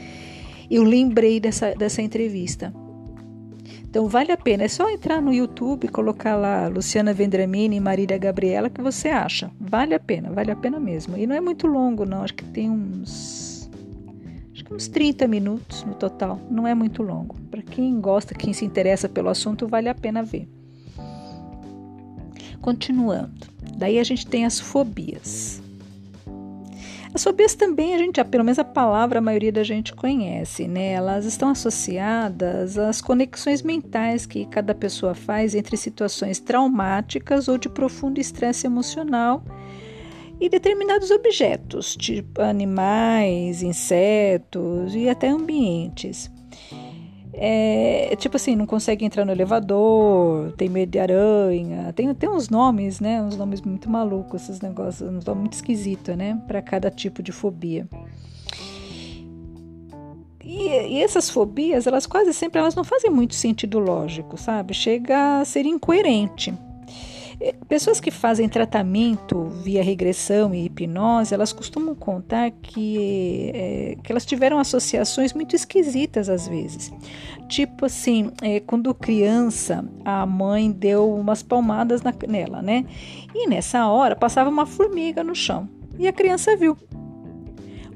eu 0.70 0.84
lembrei 0.84 1.40
dessa, 1.40 1.74
dessa 1.74 2.00
entrevista. 2.02 2.72
Então 3.96 4.08
vale 4.08 4.30
a 4.30 4.36
pena, 4.36 4.64
é 4.64 4.68
só 4.68 4.90
entrar 4.90 5.22
no 5.22 5.32
YouTube, 5.32 5.88
colocar 5.88 6.36
lá 6.36 6.68
Luciana 6.68 7.14
Vendramini 7.14 7.76
e 7.76 7.80
Marília 7.80 8.18
Gabriela 8.18 8.68
que 8.68 8.82
você 8.82 9.08
acha. 9.08 9.50
Vale 9.58 9.94
a 9.94 9.98
pena, 9.98 10.30
vale 10.30 10.50
a 10.50 10.54
pena 10.54 10.78
mesmo. 10.78 11.16
E 11.16 11.26
não 11.26 11.34
é 11.34 11.40
muito 11.40 11.66
longo 11.66 12.04
não, 12.04 12.22
acho 12.22 12.34
que 12.34 12.44
tem 12.44 12.70
uns 12.70 13.70
acho 14.52 14.64
que 14.66 14.74
uns 14.74 14.86
30 14.86 15.26
minutos 15.26 15.82
no 15.84 15.94
total, 15.94 16.38
não 16.50 16.68
é 16.68 16.74
muito 16.74 17.02
longo. 17.02 17.36
Para 17.50 17.62
quem 17.62 17.98
gosta, 17.98 18.34
quem 18.34 18.52
se 18.52 18.66
interessa 18.66 19.08
pelo 19.08 19.30
assunto, 19.30 19.66
vale 19.66 19.88
a 19.88 19.94
pena 19.94 20.22
ver. 20.22 20.46
Continuando. 22.60 23.46
Daí 23.78 23.98
a 23.98 24.04
gente 24.04 24.26
tem 24.26 24.44
as 24.44 24.60
fobias. 24.60 25.62
As 27.16 27.24
fobias 27.24 27.54
também 27.54 27.94
a 27.94 27.98
gente, 27.98 28.22
pelo 28.24 28.44
menos 28.44 28.58
a 28.58 28.64
palavra 28.64 29.20
a 29.20 29.22
maioria 29.22 29.50
da 29.50 29.64
gente 29.64 29.94
conhece, 29.94 30.68
né? 30.68 30.92
Elas 30.92 31.24
estão 31.24 31.48
associadas 31.48 32.76
às 32.76 33.00
conexões 33.00 33.62
mentais 33.62 34.26
que 34.26 34.44
cada 34.44 34.74
pessoa 34.74 35.14
faz 35.14 35.54
entre 35.54 35.78
situações 35.78 36.38
traumáticas 36.38 37.48
ou 37.48 37.56
de 37.56 37.70
profundo 37.70 38.20
estresse 38.20 38.66
emocional 38.66 39.42
e 40.38 40.50
determinados 40.50 41.10
objetos, 41.10 41.96
tipo 41.96 42.42
animais, 42.42 43.62
insetos 43.62 44.94
e 44.94 45.08
até 45.08 45.30
ambientes. 45.30 46.30
É, 47.38 48.16
tipo 48.16 48.36
assim, 48.36 48.56
não 48.56 48.64
consegue 48.64 49.04
entrar 49.04 49.24
no 49.24 49.30
elevador, 49.30 50.52
tem 50.52 50.70
medo 50.70 50.90
de 50.90 50.98
aranha, 50.98 51.92
tem, 51.92 52.12
tem 52.14 52.30
uns 52.30 52.48
nomes, 52.48 52.98
né? 52.98 53.20
Uns 53.20 53.36
nomes 53.36 53.60
muito 53.60 53.90
malucos, 53.90 54.44
esses 54.44 54.60
negócios, 54.60 55.08
uns 55.08 55.24
nomes 55.24 55.40
muito 55.40 55.52
esquisitos, 55.52 56.16
né? 56.16 56.40
Para 56.46 56.62
cada 56.62 56.90
tipo 56.90 57.22
de 57.22 57.32
fobia. 57.32 57.86
E, 60.42 60.68
e, 60.68 61.02
essas 61.02 61.28
fobias, 61.28 61.86
elas 61.86 62.06
quase 62.06 62.32
sempre 62.32 62.60
elas 62.60 62.74
não 62.74 62.84
fazem 62.84 63.10
muito 63.10 63.34
sentido 63.34 63.78
lógico, 63.78 64.38
sabe? 64.38 64.72
Chega 64.72 65.40
a 65.40 65.44
ser 65.44 65.66
incoerente. 65.66 66.54
É, 67.38 67.52
pessoas 67.68 68.00
que 68.00 68.10
fazem 68.10 68.48
tratamento 68.48 69.44
via 69.62 69.82
regressão 69.82 70.54
e 70.54 70.64
hipnose, 70.64 71.34
elas 71.34 71.52
costumam 71.52 71.94
contar 71.94 72.50
que, 72.50 73.50
é, 73.54 73.96
que 74.02 74.10
elas 74.10 74.24
tiveram 74.24 74.58
associações 74.58 75.34
muito 75.34 75.54
esquisitas 75.54 76.28
às 76.30 76.48
vezes. 76.48 76.90
Tipo 77.48 77.86
assim, 77.86 78.32
é, 78.40 78.60
quando 78.60 78.94
criança, 78.94 79.84
a 80.04 80.24
mãe 80.24 80.70
deu 80.70 81.12
umas 81.12 81.42
palmadas 81.42 82.02
na, 82.02 82.12
nela, 82.26 82.62
né? 82.62 82.86
E 83.34 83.46
nessa 83.46 83.86
hora 83.86 84.16
passava 84.16 84.48
uma 84.48 84.64
formiga 84.64 85.22
no 85.22 85.34
chão 85.34 85.68
e 85.98 86.08
a 86.08 86.12
criança 86.12 86.56
viu. 86.56 86.76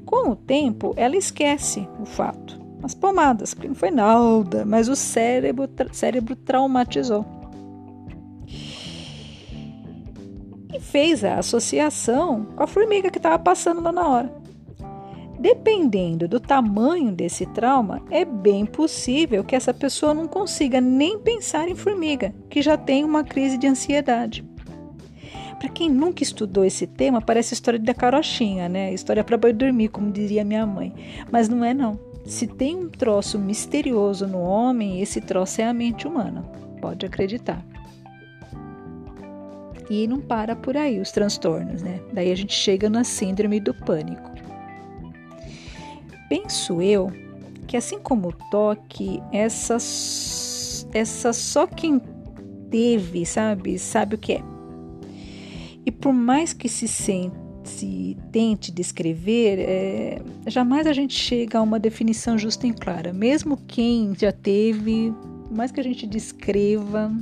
Com 0.05 0.29
o 0.31 0.35
tempo, 0.35 0.93
ela 0.97 1.15
esquece 1.15 1.87
o 1.99 2.05
fato. 2.05 2.59
As 2.83 2.93
palmadas, 2.93 3.53
que 3.53 3.67
não 3.67 3.75
foi 3.75 3.91
nada, 3.91 4.65
mas 4.65 4.89
o 4.89 4.95
cérebro, 4.95 5.69
cérebro 5.91 6.35
traumatizou. 6.35 7.40
E 10.73 10.79
fez 10.79 11.23
a 11.23 11.35
associação 11.35 12.45
com 12.55 12.63
a 12.63 12.67
formiga 12.67 13.09
que 13.09 13.17
estava 13.17 13.37
passando 13.39 13.81
lá 13.81 13.91
na 13.91 14.07
hora. 14.07 14.41
Dependendo 15.39 16.27
do 16.27 16.39
tamanho 16.39 17.11
desse 17.11 17.47
trauma, 17.47 18.03
é 18.11 18.23
bem 18.23 18.63
possível 18.63 19.43
que 19.43 19.55
essa 19.55 19.73
pessoa 19.73 20.13
não 20.13 20.27
consiga 20.27 20.79
nem 20.79 21.17
pensar 21.17 21.67
em 21.67 21.75
formiga, 21.75 22.31
que 22.47 22.61
já 22.61 22.77
tem 22.77 23.03
uma 23.03 23.23
crise 23.23 23.57
de 23.57 23.65
ansiedade. 23.65 24.45
Para 25.57 25.69
quem 25.69 25.89
nunca 25.89 26.21
estudou 26.21 26.63
esse 26.63 26.85
tema, 26.85 27.21
parece 27.21 27.53
história 27.53 27.79
da 27.79 27.93
carochinha, 27.93 28.69
né? 28.69 28.93
História 28.93 29.23
para 29.23 29.37
boi 29.37 29.53
dormir, 29.53 29.89
como 29.89 30.11
diria 30.11 30.43
minha 30.43 30.65
mãe. 30.65 30.93
Mas 31.31 31.49
não 31.49 31.63
é 31.63 31.73
não. 31.73 31.99
Se 32.25 32.45
tem 32.45 32.75
um 32.75 32.89
troço 32.89 33.39
misterioso 33.39 34.27
no 34.27 34.39
homem, 34.39 35.01
esse 35.01 35.21
troço 35.21 35.61
é 35.61 35.67
a 35.67 35.73
mente 35.73 36.07
humana. 36.07 36.43
Pode 36.79 37.05
acreditar. 37.05 37.63
E 39.91 40.07
não 40.07 40.21
para 40.21 40.55
por 40.55 40.77
aí 40.77 41.01
os 41.01 41.11
transtornos, 41.11 41.81
né? 41.81 41.99
Daí 42.13 42.31
a 42.31 42.35
gente 42.35 42.53
chega 42.53 42.89
na 42.89 43.03
síndrome 43.03 43.59
do 43.59 43.73
pânico. 43.73 44.31
Penso 46.29 46.81
eu 46.81 47.11
que 47.67 47.75
assim 47.75 47.99
como 47.99 48.29
o 48.29 48.33
toque, 48.49 49.21
essa, 49.33 49.75
essa 50.93 51.33
só 51.33 51.67
quem 51.67 52.01
teve, 52.69 53.25
sabe, 53.25 53.77
sabe 53.77 54.15
o 54.15 54.17
que 54.17 54.31
é. 54.31 54.41
E 55.85 55.91
por 55.91 56.13
mais 56.13 56.53
que 56.53 56.69
se 56.69 56.87
sente 56.87 57.35
se 57.63 58.17
tente 58.31 58.71
descrever, 58.71 59.59
é, 59.59 60.21
jamais 60.47 60.87
a 60.87 60.93
gente 60.93 61.13
chega 61.13 61.59
a 61.59 61.61
uma 61.61 61.79
definição 61.79 62.37
justa 62.37 62.65
e 62.65 62.73
clara. 62.73 63.13
Mesmo 63.13 63.57
quem 63.67 64.13
já 64.17 64.31
teve, 64.31 65.13
por 65.43 65.53
mais 65.53 65.71
que 65.71 65.79
a 65.79 65.83
gente 65.83 66.07
descreva, 66.07 67.13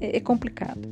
é, 0.00 0.18
é 0.18 0.20
complicado. 0.20 0.88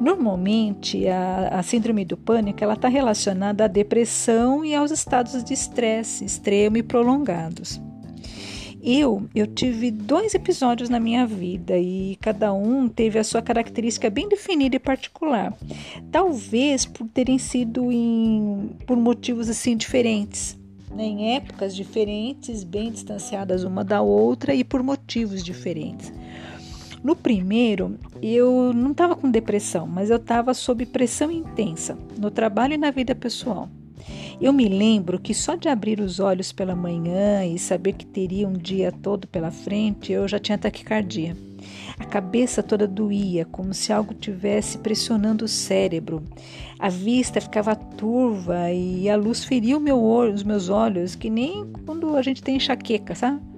Normalmente, 0.00 1.06
a, 1.06 1.58
a 1.58 1.62
síndrome 1.62 2.04
do 2.04 2.16
pânico 2.16 2.64
está 2.64 2.88
relacionada 2.88 3.64
à 3.64 3.68
depressão 3.68 4.64
e 4.64 4.74
aos 4.74 4.90
estados 4.90 5.42
de 5.44 5.54
estresse 5.54 6.24
extremo 6.24 6.76
e 6.76 6.82
prolongados. 6.82 7.80
Eu, 8.84 9.28
eu 9.32 9.46
tive 9.46 9.92
dois 9.92 10.34
episódios 10.34 10.88
na 10.88 10.98
minha 10.98 11.24
vida 11.24 11.78
e 11.78 12.16
cada 12.20 12.52
um 12.52 12.88
teve 12.88 13.16
a 13.16 13.22
sua 13.22 13.40
característica 13.40 14.10
bem 14.10 14.28
definida 14.28 14.74
e 14.74 14.80
particular. 14.80 15.56
Talvez 16.10 16.84
por 16.84 17.06
terem 17.06 17.38
sido 17.38 17.92
em, 17.92 18.70
por 18.84 18.96
motivos 18.96 19.48
assim 19.48 19.76
diferentes, 19.76 20.58
né? 20.90 21.04
em 21.04 21.36
épocas 21.36 21.76
diferentes, 21.76 22.64
bem 22.64 22.90
distanciadas 22.90 23.62
uma 23.62 23.84
da 23.84 24.02
outra 24.02 24.52
e 24.52 24.64
por 24.64 24.82
motivos 24.82 25.44
diferentes. 25.44 26.12
No 27.02 27.16
primeiro, 27.16 27.98
eu 28.22 28.72
não 28.72 28.92
estava 28.92 29.16
com 29.16 29.28
depressão, 29.28 29.86
mas 29.86 30.08
eu 30.08 30.18
estava 30.18 30.54
sob 30.54 30.86
pressão 30.86 31.30
intensa 31.30 31.98
no 32.16 32.30
trabalho 32.30 32.74
e 32.74 32.78
na 32.78 32.92
vida 32.92 33.14
pessoal. 33.14 33.68
Eu 34.40 34.52
me 34.52 34.68
lembro 34.68 35.18
que 35.18 35.34
só 35.34 35.54
de 35.54 35.68
abrir 35.68 36.00
os 36.00 36.20
olhos 36.20 36.52
pela 36.52 36.74
manhã 36.74 37.44
e 37.44 37.58
saber 37.58 37.92
que 37.92 38.06
teria 38.06 38.48
um 38.48 38.52
dia 38.52 38.90
todo 38.90 39.26
pela 39.28 39.50
frente, 39.50 40.12
eu 40.12 40.26
já 40.26 40.38
tinha 40.38 40.58
taquicardia. 40.58 41.36
A 41.98 42.04
cabeça 42.04 42.62
toda 42.62 42.86
doía, 42.86 43.44
como 43.44 43.72
se 43.72 43.92
algo 43.92 44.14
tivesse 44.14 44.78
pressionando 44.78 45.44
o 45.44 45.48
cérebro. 45.48 46.22
A 46.78 46.88
vista 46.88 47.40
ficava 47.40 47.76
turva 47.76 48.72
e 48.72 49.08
a 49.08 49.16
luz 49.16 49.44
feria 49.44 49.78
meu 49.78 50.00
olho, 50.00 50.34
os 50.34 50.42
meus 50.42 50.68
olhos, 50.68 51.14
que 51.14 51.30
nem 51.30 51.70
quando 51.84 52.16
a 52.16 52.22
gente 52.22 52.42
tem 52.42 52.56
enxaqueca, 52.56 53.14
sabe? 53.14 53.51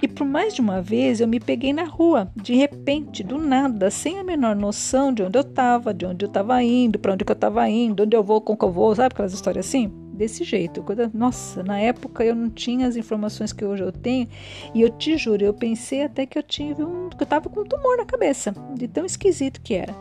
E 0.00 0.06
por 0.06 0.26
mais 0.26 0.54
de 0.54 0.60
uma 0.60 0.80
vez 0.80 1.20
eu 1.20 1.26
me 1.26 1.40
peguei 1.40 1.72
na 1.72 1.84
rua, 1.84 2.30
de 2.36 2.54
repente, 2.54 3.24
do 3.24 3.36
nada, 3.38 3.90
sem 3.90 4.18
a 4.18 4.24
menor 4.24 4.54
noção 4.54 5.12
de 5.12 5.22
onde 5.22 5.36
eu 5.36 5.42
estava, 5.42 5.92
de 5.92 6.06
onde 6.06 6.24
eu 6.24 6.28
estava 6.28 6.62
indo, 6.62 6.98
para 6.98 7.12
onde 7.12 7.24
eu 7.26 7.32
estava 7.32 7.68
indo, 7.68 8.04
onde 8.04 8.16
eu 8.16 8.22
vou, 8.22 8.40
com 8.40 8.56
que 8.56 8.64
eu 8.64 8.70
vou, 8.70 8.94
sabe 8.94 9.12
aquelas 9.12 9.32
histórias 9.32 9.66
assim? 9.66 9.92
Desse 10.12 10.42
jeito. 10.44 10.84
Nossa, 11.14 11.62
na 11.62 11.78
época 11.78 12.24
eu 12.24 12.34
não 12.34 12.50
tinha 12.50 12.86
as 12.86 12.96
informações 12.96 13.52
que 13.52 13.64
hoje 13.64 13.82
eu 13.82 13.92
tenho, 13.92 14.28
e 14.74 14.82
eu 14.82 14.90
te 14.90 15.16
juro, 15.16 15.44
eu 15.44 15.54
pensei 15.54 16.04
até 16.04 16.26
que 16.26 16.38
eu 16.38 16.42
tive 16.42 16.82
um. 16.82 17.08
que 17.08 17.22
eu 17.22 17.24
estava 17.24 17.48
com 17.48 17.60
um 17.60 17.64
tumor 17.64 17.96
na 17.96 18.04
cabeça, 18.04 18.54
de 18.74 18.88
tão 18.88 19.04
esquisito 19.04 19.60
que 19.60 19.74
era. 19.74 19.94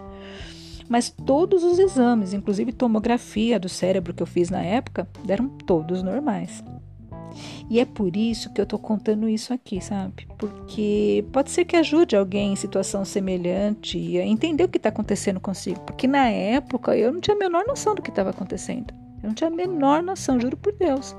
Mas 0.90 1.10
todos 1.10 1.64
os 1.64 1.80
exames, 1.80 2.34
inclusive 2.34 2.72
tomografia 2.72 3.60
do 3.60 3.68
cérebro 3.68 4.14
que 4.14 4.24
eu 4.24 4.28
fiz 4.28 4.50
na 4.50 4.64
época, 4.64 5.08
deram 5.26 5.50
todos 5.50 6.02
normais. 6.02 6.64
E 7.70 7.80
é 7.80 7.86
por 7.86 8.16
isso 8.16 8.52
que 8.54 8.62
eu 8.62 8.66
tô 8.66 8.80
contando 8.80 9.28
isso 9.28 9.54
aqui, 9.54 9.82
sabe? 9.82 10.28
Porque 10.38 11.26
pode 11.32 11.52
ser 11.52 11.66
que 11.66 11.76
ajude 11.76 12.16
alguém 12.16 12.54
em 12.54 12.56
situação 12.56 13.04
semelhante 13.04 14.18
a 14.18 14.26
entender 14.26 14.64
o 14.64 14.70
que 14.70 14.78
está 14.78 14.90
acontecendo 14.90 15.40
consigo. 15.40 15.80
Porque 15.82 16.08
na 16.08 16.30
época 16.30 16.96
eu 16.98 17.12
não 17.12 17.20
tinha 17.20 17.36
a 17.36 17.40
menor 17.40 17.66
noção 17.66 17.94
do 17.96 18.02
que 18.02 18.10
estava 18.10 18.30
acontecendo. 18.30 18.94
Eu 19.22 19.28
não 19.28 19.34
tinha 19.34 19.50
a 19.50 19.54
menor 19.54 20.02
noção, 20.04 20.40
juro 20.40 20.56
por 20.58 20.74
Deus. 20.74 21.16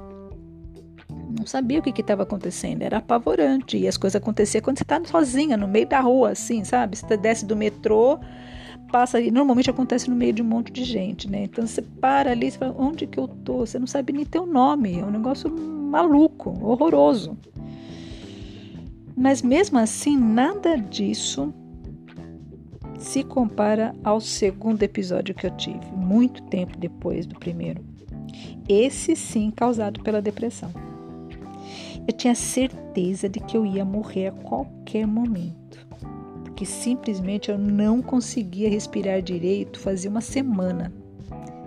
Não 1.39 1.47
sabia 1.47 1.79
o 1.79 1.83
que 1.83 2.01
estava 2.01 2.23
acontecendo, 2.23 2.83
era 2.83 2.99
apavorante. 2.99 3.77
E 3.77 3.87
as 3.87 3.97
coisas 3.97 4.17
aconteciam 4.17 4.63
quando 4.63 4.79
você 4.79 4.85
está 4.85 5.03
sozinha, 5.05 5.57
no 5.57 5.69
meio 5.69 5.87
da 5.87 6.01
rua, 6.01 6.31
assim, 6.31 6.65
sabe? 6.65 6.97
Você 6.97 7.17
desce 7.17 7.45
do 7.45 7.57
metrô, 7.57 8.19
passa 8.91 9.21
e 9.21 9.31
normalmente 9.31 9.71
acontece 9.71 10.11
no 10.11 10.17
meio 10.17 10.33
de 10.33 10.43
um 10.43 10.47
monte 10.47 10.73
de 10.73 10.85
gente, 10.85 11.31
né? 11.31 11.45
Então 11.45 11.67
você 11.67 11.83
para 11.83 12.33
ali, 12.33 12.51
você 12.51 12.59
fala, 12.59 12.75
onde 12.79 13.07
que 13.07 13.19
eu 13.19 13.29
tô? 13.29 13.59
Você 13.59 13.79
não 13.79 13.87
sabe 13.87 14.13
nem 14.13 14.25
teu 14.25 14.47
nome, 14.47 14.99
é 14.99 15.05
um 15.05 15.11
negócio 15.11 15.51
maluco, 15.51 16.51
horroroso. 16.63 17.37
Mas 19.17 19.43
mesmo 19.43 19.79
assim, 19.79 20.17
nada 20.17 20.77
disso 20.77 21.53
se 22.99 23.25
compara 23.25 23.95
ao 24.05 24.21
segundo 24.21 24.83
episódio 24.83 25.35
que 25.35 25.47
eu 25.47 25.57
tive, 25.57 25.91
muito 25.97 26.43
tempo 26.45 26.77
depois 26.79 27.27
do 27.27 27.39
primeiro. 27.39 27.85
Esse 28.69 29.17
sim 29.17 29.51
causado 29.51 30.03
pela 30.03 30.21
depressão. 30.21 30.71
Eu 32.07 32.13
tinha 32.13 32.35
certeza 32.35 33.29
de 33.29 33.41
que 33.41 33.57
eu 33.57 33.67
ia 33.67 33.85
morrer 33.85 34.29
a 34.29 34.33
qualquer 34.33 35.07
momento, 35.07 35.87
porque 36.59 36.67
simplesmente 36.67 37.53
eu 37.53 37.57
não 37.57 38.03
conseguia 38.03 38.69
respirar 38.69 39.23
direito 39.23 39.79
fazia 39.79 40.11
uma 40.11 40.21
semana 40.21 40.93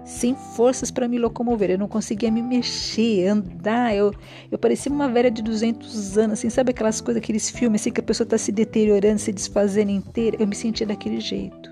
sem 0.03 0.35
forças 0.35 0.91
para 0.91 1.07
me 1.07 1.17
locomover. 1.17 1.69
Eu 1.69 1.77
não 1.77 1.87
conseguia 1.87 2.29
me 2.29 2.41
mexer, 2.41 3.27
andar. 3.27 3.95
Eu, 3.95 4.13
eu 4.51 4.57
parecia 4.57 4.91
uma 4.91 5.07
velha 5.07 5.31
de 5.31 5.41
200 5.41 6.17
anos, 6.17 6.39
assim, 6.39 6.49
sabe 6.49 6.71
aquelas 6.71 6.99
coisas, 6.99 7.23
aqueles 7.23 7.49
filmes 7.49 7.79
assim 7.79 7.91
que 7.91 8.01
a 8.01 8.03
pessoa 8.03 8.25
está 8.25 8.37
se 8.37 8.51
deteriorando, 8.51 9.19
se 9.19 9.31
desfazendo 9.31 9.91
inteira? 9.91 10.35
Eu 10.37 10.47
me 10.47 10.55
sentia 10.55 10.85
daquele 10.85 11.21
jeito. 11.21 11.71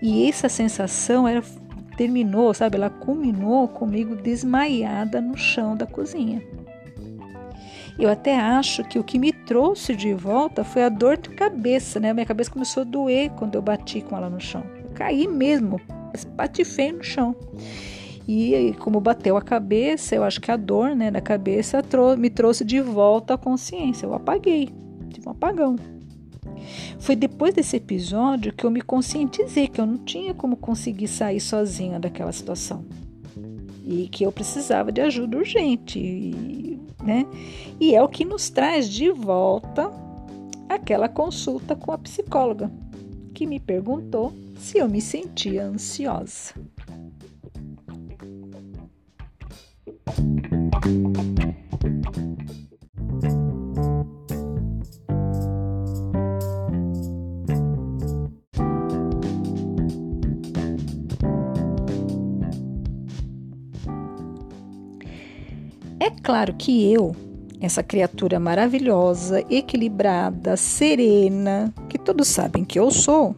E 0.00 0.26
essa 0.26 0.48
sensação 0.48 1.28
era 1.28 1.42
terminou, 1.98 2.54
sabe? 2.54 2.76
Ela 2.76 2.88
culminou 2.88 3.68
comigo 3.68 4.16
desmaiada 4.16 5.20
no 5.20 5.36
chão 5.36 5.76
da 5.76 5.86
cozinha. 5.86 6.42
Eu 7.98 8.10
até 8.10 8.38
acho 8.38 8.84
que 8.84 8.98
o 8.98 9.04
que 9.04 9.18
me 9.18 9.32
trouxe 9.32 9.96
de 9.96 10.12
volta 10.12 10.62
foi 10.62 10.84
a 10.84 10.88
dor 10.88 11.16
de 11.16 11.30
cabeça, 11.30 11.98
né? 11.98 12.12
Minha 12.12 12.26
cabeça 12.26 12.50
começou 12.50 12.82
a 12.82 12.84
doer 12.84 13.30
quando 13.30 13.54
eu 13.54 13.62
bati 13.62 14.02
com 14.02 14.16
ela 14.16 14.28
no 14.28 14.40
chão. 14.40 14.64
Eu 14.84 14.90
caí 14.90 15.26
mesmo, 15.26 15.80
patifei 16.36 16.92
no 16.92 17.02
chão. 17.02 17.34
E 18.28 18.74
como 18.80 19.00
bateu 19.00 19.36
a 19.36 19.42
cabeça, 19.42 20.14
eu 20.14 20.24
acho 20.24 20.40
que 20.40 20.50
a 20.50 20.56
dor 20.56 20.96
né, 20.96 21.10
na 21.10 21.20
cabeça 21.20 21.82
me 22.18 22.28
trouxe 22.28 22.64
de 22.64 22.80
volta 22.80 23.34
a 23.34 23.38
consciência. 23.38 24.04
Eu 24.04 24.14
apaguei, 24.14 24.68
tive 25.10 25.28
um 25.28 25.32
apagão. 25.32 25.76
Foi 26.98 27.14
depois 27.14 27.54
desse 27.54 27.76
episódio 27.76 28.52
que 28.52 28.64
eu 28.64 28.70
me 28.70 28.80
conscientizei 28.80 29.68
que 29.68 29.80
eu 29.80 29.86
não 29.86 29.98
tinha 29.98 30.34
como 30.34 30.56
conseguir 30.56 31.08
sair 31.08 31.40
sozinha 31.40 32.00
daquela 32.00 32.32
situação. 32.32 32.84
E 33.84 34.08
que 34.08 34.24
eu 34.24 34.32
precisava 34.32 34.90
de 34.90 35.00
ajuda 35.00 35.36
urgente. 35.36 35.98
E, 35.98 36.75
né? 37.06 37.24
e 37.78 37.94
é 37.94 38.02
o 38.02 38.08
que 38.08 38.24
nos 38.24 38.50
traz 38.50 38.88
de 38.88 39.10
volta 39.10 39.90
aquela 40.68 41.08
consulta 41.08 41.76
com 41.76 41.92
a 41.92 41.98
psicóloga, 41.98 42.70
que 43.32 43.46
me 43.46 43.60
perguntou 43.60 44.32
se 44.58 44.78
eu 44.78 44.88
me 44.88 45.00
sentia 45.00 45.64
ansiosa. 45.64 46.54
Claro 66.26 66.52
que 66.54 66.92
eu, 66.92 67.14
essa 67.60 67.84
criatura 67.84 68.40
maravilhosa, 68.40 69.44
equilibrada, 69.48 70.56
serena, 70.56 71.72
que 71.88 71.96
todos 71.96 72.26
sabem 72.26 72.64
que 72.64 72.80
eu 72.80 72.90
sou, 72.90 73.36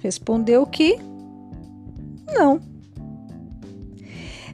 Respondeu 0.00 0.64
que 0.66 0.98
não. 2.26 2.60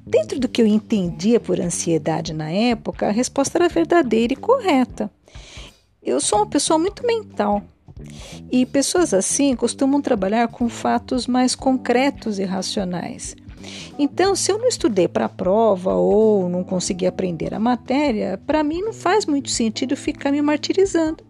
Dentro 0.06 0.38
do 0.38 0.48
que 0.48 0.62
eu 0.62 0.66
entendia 0.66 1.40
por 1.40 1.60
ansiedade 1.60 2.32
na 2.32 2.50
época, 2.50 3.08
a 3.08 3.10
resposta 3.10 3.58
era 3.58 3.68
verdadeira 3.68 4.32
e 4.32 4.36
correta. 4.36 5.10
Eu 6.02 6.20
sou 6.20 6.40
uma 6.40 6.46
pessoa 6.46 6.78
muito 6.78 7.06
mental 7.06 7.62
e 8.50 8.66
pessoas 8.66 9.14
assim 9.14 9.56
costumam 9.56 10.00
trabalhar 10.00 10.48
com 10.48 10.68
fatos 10.68 11.26
mais 11.26 11.54
concretos 11.54 12.38
e 12.38 12.44
racionais. 12.44 13.34
Então, 13.98 14.34
se 14.34 14.50
eu 14.50 14.58
não 14.58 14.68
estudei 14.68 15.06
para 15.06 15.26
a 15.26 15.28
prova 15.28 15.94
ou 15.94 16.48
não 16.48 16.64
consegui 16.64 17.06
aprender 17.06 17.54
a 17.54 17.60
matéria, 17.60 18.40
para 18.46 18.64
mim 18.64 18.80
não 18.80 18.92
faz 18.92 19.26
muito 19.26 19.50
sentido 19.50 19.96
ficar 19.96 20.32
me 20.32 20.42
martirizando. 20.42 21.24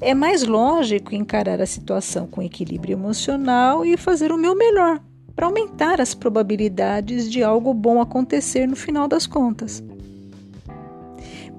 É 0.00 0.14
mais 0.14 0.44
lógico 0.44 1.14
encarar 1.14 1.60
a 1.60 1.66
situação 1.66 2.26
com 2.26 2.42
equilíbrio 2.42 2.94
emocional 2.94 3.84
e 3.84 3.96
fazer 3.96 4.32
o 4.32 4.38
meu 4.38 4.54
melhor 4.54 5.00
para 5.36 5.46
aumentar 5.46 6.00
as 6.00 6.14
probabilidades 6.14 7.30
de 7.30 7.42
algo 7.42 7.72
bom 7.72 8.00
acontecer 8.00 8.66
no 8.66 8.76
final 8.76 9.08
das 9.08 9.26
contas. 9.26 9.82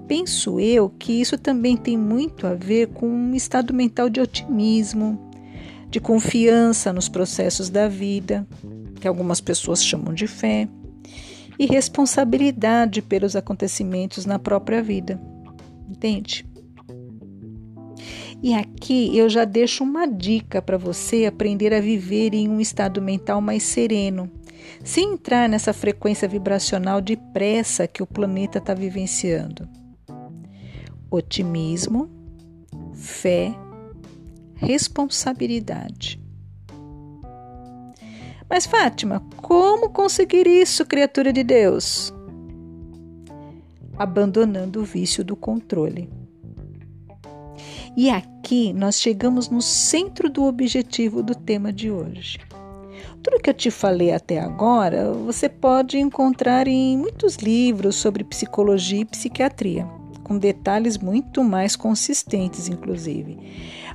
Penso 0.08 0.60
eu 0.60 0.90
que 0.90 1.22
isso 1.22 1.38
também 1.38 1.78
tem 1.78 1.98
muito 1.98 2.46
a 2.46 2.54
ver 2.54 2.88
com 2.90 3.08
um 3.08 3.34
estado 3.34 3.74
mental 3.74 4.10
de 4.10 4.20
otimismo, 4.20 5.20
de 5.90 6.00
confiança 6.00 6.92
nos 6.92 7.08
processos 7.08 7.70
da 7.70 7.88
vida, 7.88 8.46
que 9.02 9.08
algumas 9.08 9.42
pessoas 9.42 9.84
chamam 9.84 10.14
de 10.14 10.28
fé, 10.28 10.70
e 11.60 11.66
responsabilidade 11.66 13.02
pelos 13.02 13.36
acontecimentos 13.36 14.26
na 14.26 14.40
própria 14.40 14.82
vida. 14.82 15.20
Entende? 15.90 16.46
E 18.42 18.54
aqui 18.54 19.16
eu 19.16 19.30
já 19.30 19.46
deixo 19.46 19.84
uma 19.84 20.08
dica 20.08 20.62
para 20.62 20.78
você 20.78 21.26
aprender 21.26 21.74
a 21.74 21.82
viver 21.82 22.34
em 22.34 22.48
um 22.48 22.60
estado 22.60 23.02
mental 23.02 23.42
mais 23.42 23.64
sereno, 23.64 24.32
sem 24.84 25.14
entrar 25.14 25.50
nessa 25.50 25.74
frequência 25.74 26.28
vibracional 26.28 27.02
de 27.02 27.16
pressa 27.16 27.88
que 27.88 28.02
o 28.02 28.08
planeta 28.08 28.58
está 28.58 28.74
vivenciando. 28.74 29.68
Otimismo, 31.12 32.10
fé, 32.94 33.54
responsabilidade. 34.56 36.21
Mas, 38.52 38.66
Fátima, 38.66 39.24
como 39.38 39.90
conseguir 39.92 40.46
isso, 40.46 40.86
criatura 40.86 41.32
de 41.32 41.42
Deus? 41.42 42.14
Abandonando 43.98 44.82
o 44.82 44.84
vício 44.84 45.24
do 45.24 45.38
controle. 45.38 46.10
E 47.96 48.10
aqui 48.10 48.74
nós 48.74 49.00
chegamos 49.00 49.50
no 49.50 49.62
centro 49.62 50.30
do 50.30 50.44
objetivo 50.44 51.24
do 51.24 51.34
tema 51.34 51.72
de 51.72 51.90
hoje. 51.90 52.40
Tudo 53.24 53.40
que 53.42 53.50
eu 53.50 53.54
te 53.54 53.72
falei 53.72 54.12
até 54.12 54.42
agora 54.42 55.14
você 55.14 55.48
pode 55.48 55.98
encontrar 55.98 56.68
em 56.68 56.98
muitos 56.98 57.38
livros 57.38 57.96
sobre 57.96 58.22
psicologia 58.26 59.00
e 59.00 59.06
psiquiatria, 59.06 59.88
com 60.26 60.38
detalhes 60.38 60.98
muito 60.98 61.42
mais 61.42 61.78
consistentes, 61.78 62.68
inclusive. 62.68 63.38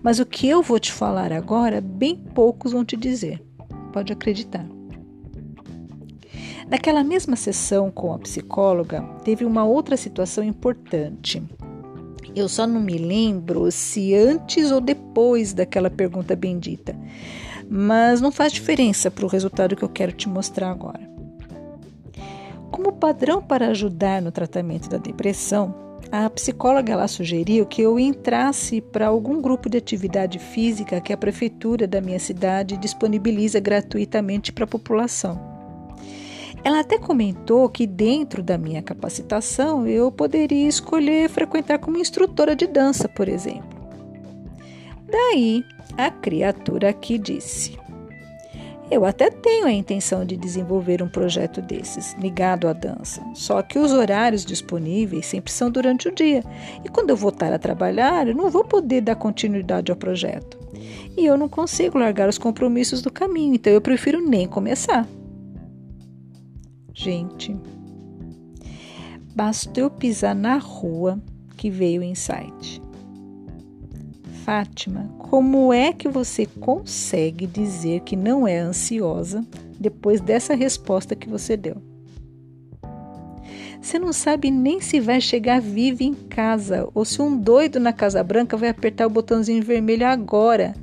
Mas 0.03 0.19
o 0.19 0.25
que 0.25 0.49
eu 0.49 0.62
vou 0.62 0.81
te 0.81 0.92
falar 0.92 1.31
agora, 1.31 1.79
bem 1.83 2.16
poucos 2.16 2.73
vão 2.73 2.83
te 2.83 2.97
dizer. 2.97 3.45
Pode 3.92 4.12
acreditar. 4.12 4.66
Naquela 6.68 7.05
mesma 7.05 7.37
sessão 7.37 7.90
com 7.90 8.12
a 8.12 8.18
psicóloga, 8.18 9.03
teve 9.25 9.44
uma 9.44 9.64
outra 9.64 9.96
situação 9.96 10.42
importante 10.42 11.42
eu 12.37 12.51
só 12.51 12.66
não 12.66 12.83
me 12.83 12.99
lembro 12.99 13.70
se 13.72 14.14
antes 14.14 14.70
ou 14.70 14.79
depois 14.79 15.55
daquela 15.55 15.88
pergunta 15.88 16.37
bendita. 16.37 16.94
Mas 17.68 18.20
não 18.20 18.31
faz 18.31 18.53
diferença 18.53 19.11
para 19.11 19.25
o 19.25 19.29
resultado 19.29 19.75
que 19.75 19.83
eu 19.83 19.88
quero 19.88 20.12
te 20.12 20.29
mostrar 20.29 20.70
agora. 20.70 21.01
Como 22.70 22.92
padrão 22.92 23.42
para 23.42 23.68
ajudar 23.68 24.20
no 24.20 24.31
tratamento 24.31 24.87
da 24.87 24.99
depressão, 24.99 25.75
a 26.11 26.31
psicóloga 26.31 26.92
ela 26.92 27.09
sugeriu 27.09 27.66
que 27.66 27.83
eu 27.83 27.99
entrasse 27.99 28.81
para 28.81 29.09
algum 29.09 29.40
grupo 29.40 29.69
de 29.69 29.79
atividade 29.79 30.38
física 30.38 31.01
que 31.01 31.12
a 31.12 31.16
prefeitura 31.16 31.87
da 31.87 32.01
minha 32.01 32.19
cidade 32.19 32.77
disponibiliza 32.77 33.59
gratuitamente 33.61 34.53
para 34.53 34.64
a 34.64 34.69
população. 34.69 35.57
Ela 36.64 36.81
até 36.81 36.99
comentou 36.99 37.69
que 37.69 37.87
dentro 37.87 38.42
da 38.42 38.59
minha 38.59 38.83
capacitação 38.83 39.87
eu 39.87 40.11
poderia 40.11 40.66
escolher 40.69 41.29
frequentar 41.29 41.79
como 41.79 41.99
instrutora 41.99 42.57
de 42.57 42.66
dança, 42.66 43.09
por 43.09 43.29
exemplo. 43.29 43.77
Daí 45.09 45.64
a 45.97 46.11
criatura 46.11 46.90
aqui 46.90 47.19
disse: 47.19 47.79
Eu 48.88 49.05
até 49.05 49.31
tenho 49.31 49.66
a 49.66 49.72
intenção 49.72 50.25
de 50.25 50.37
desenvolver 50.37 51.03
um 51.03 51.09
projeto 51.09 51.61
desses, 51.61 52.14
ligado 52.14 52.68
à 52.68 52.72
dança, 52.72 53.20
só 53.35 53.61
que 53.61 53.79
os 53.81 53.92
horários 53.92 54.44
disponíveis 54.44 55.27
sempre 55.27 55.51
são 55.51 55.70
durante 55.70 56.09
o 56.09 56.14
dia, 56.14 56.44
e 56.85 56.88
quando 56.88 57.11
eu 57.11 57.16
voltar 57.16 57.53
a 57.53 57.59
trabalhar, 57.59 58.29
eu 58.29 58.35
não 58.35 58.49
vou 58.49 58.64
poder 58.64 59.01
dar 59.01 59.16
continuidade 59.16 59.90
ao 59.90 59.96
projeto. 59.96 60.57
E 61.16 61.27
eu 61.27 61.37
não 61.37 61.49
consigo 61.49 61.99
largar 61.99 62.29
os 62.29 62.38
compromissos 62.38 63.03
do 63.03 63.11
caminho, 63.11 63.55
então 63.55 63.72
eu 63.72 63.81
prefiro 63.81 64.20
nem 64.20 64.46
começar. 64.46 65.07
Gente, 66.94 67.57
bastou 69.35 69.85
eu 69.85 69.90
pisar 69.90 70.35
na 70.35 70.59
rua 70.59 71.20
que 71.57 71.70
veio 71.70 72.03
o 72.03 72.05
insight. 72.05 72.81
Fátima, 74.46 75.11
como 75.18 75.72
é 75.72 75.92
que 75.92 76.09
você 76.09 76.46
consegue 76.46 77.48
dizer 77.48 78.02
que 78.02 78.14
não 78.14 78.46
é 78.46 78.59
ansiosa 78.59 79.44
depois 79.76 80.20
dessa 80.20 80.54
resposta 80.54 81.16
que 81.16 81.28
você 81.28 81.56
deu? 81.56 81.82
Você 83.82 83.98
não 83.98 84.12
sabe 84.12 84.52
nem 84.52 84.80
se 84.80 85.00
vai 85.00 85.20
chegar 85.20 85.61
viva 85.61 86.04
em 86.04 86.14
casa 86.14 86.88
ou 86.94 87.04
se 87.04 87.20
um 87.20 87.37
doido 87.37 87.80
na 87.80 87.92
Casa 87.92 88.22
Branca 88.22 88.56
vai 88.56 88.68
apertar 88.68 89.09
o 89.09 89.11
botãozinho 89.11 89.64
vermelho 89.64 90.06
agora 90.06 90.76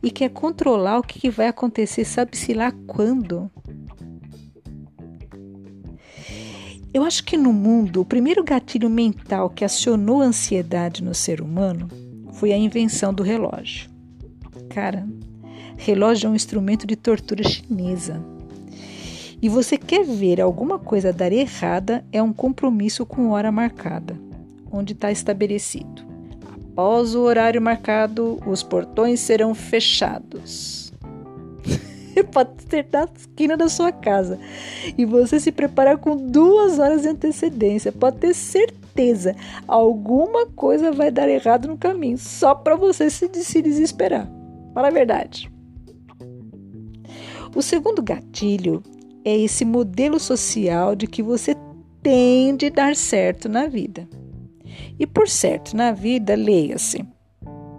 e 0.00 0.08
quer 0.08 0.30
controlar 0.30 1.00
o 1.00 1.02
que 1.02 1.28
vai 1.28 1.48
acontecer, 1.48 2.04
sabe-se 2.04 2.54
lá 2.54 2.70
quando. 2.86 3.50
Eu 6.94 7.02
acho 7.02 7.24
que 7.24 7.36
no 7.36 7.52
mundo, 7.52 8.02
o 8.02 8.04
primeiro 8.04 8.44
gatilho 8.44 8.88
mental 8.88 9.50
que 9.50 9.64
acionou 9.64 10.22
a 10.22 10.26
ansiedade 10.26 11.02
no 11.02 11.12
ser 11.12 11.40
humano 11.40 11.88
foi 12.40 12.54
a 12.54 12.56
invenção 12.56 13.12
do 13.12 13.22
relógio. 13.22 13.90
Cara, 14.70 15.06
relógio 15.76 16.26
é 16.26 16.30
um 16.30 16.34
instrumento 16.34 16.86
de 16.86 16.96
tortura 16.96 17.46
chinesa. 17.46 18.18
E 19.42 19.48
você 19.50 19.76
quer 19.76 20.02
ver 20.06 20.40
alguma 20.40 20.78
coisa 20.78 21.12
dar 21.12 21.32
errada, 21.32 22.02
é 22.10 22.22
um 22.22 22.32
compromisso 22.32 23.04
com 23.04 23.28
hora 23.28 23.52
marcada, 23.52 24.16
onde 24.72 24.94
está 24.94 25.12
estabelecido. 25.12 26.02
Após 26.72 27.14
o 27.14 27.20
horário 27.20 27.60
marcado, 27.60 28.38
os 28.46 28.62
portões 28.62 29.20
serão 29.20 29.54
fechados. 29.54 30.94
Pode 32.32 32.52
ser 32.70 32.86
na 32.90 33.06
esquina 33.14 33.54
da 33.54 33.68
sua 33.68 33.92
casa. 33.92 34.38
E 34.96 35.04
você 35.04 35.38
se 35.38 35.52
preparar 35.52 35.98
com 35.98 36.16
duas 36.16 36.78
horas 36.78 37.02
de 37.02 37.08
antecedência. 37.08 37.92
Pode 37.92 38.16
ter 38.16 38.34
certeza 38.34 38.79
certeza, 39.00 39.34
alguma 39.66 40.46
coisa 40.46 40.92
vai 40.92 41.10
dar 41.10 41.28
errado 41.28 41.68
no 41.68 41.78
caminho, 41.78 42.18
só 42.18 42.54
para 42.54 42.76
você 42.76 43.08
se, 43.08 43.28
se 43.42 43.62
desesperar. 43.62 44.30
Fala 44.74 44.88
a 44.88 44.92
verdade. 44.92 45.50
O 47.54 47.62
segundo 47.62 48.02
gatilho 48.02 48.82
é 49.24 49.36
esse 49.36 49.64
modelo 49.64 50.20
social 50.20 50.94
de 50.94 51.06
que 51.06 51.22
você 51.22 51.56
tem 52.02 52.54
de 52.54 52.70
dar 52.70 52.94
certo 52.94 53.48
na 53.48 53.66
vida. 53.66 54.06
E 54.98 55.06
por 55.06 55.28
certo 55.28 55.74
na 55.74 55.92
vida, 55.92 56.34
leia-se 56.34 57.04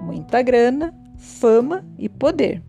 muita 0.01 0.41
grana, 0.41 0.93
fama 1.17 1.85
e 1.97 2.09
poder. 2.09 2.61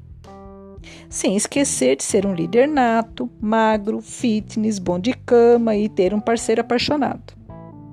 Sem 1.08 1.36
esquecer 1.36 1.96
de 1.96 2.04
ser 2.04 2.26
um 2.26 2.34
líder 2.34 2.68
nato, 2.68 3.30
magro, 3.40 4.00
fitness, 4.00 4.78
bom 4.78 4.98
de 4.98 5.12
cama 5.12 5.74
e 5.74 5.88
ter 5.88 6.14
um 6.14 6.20
parceiro 6.20 6.60
apaixonado. 6.60 7.41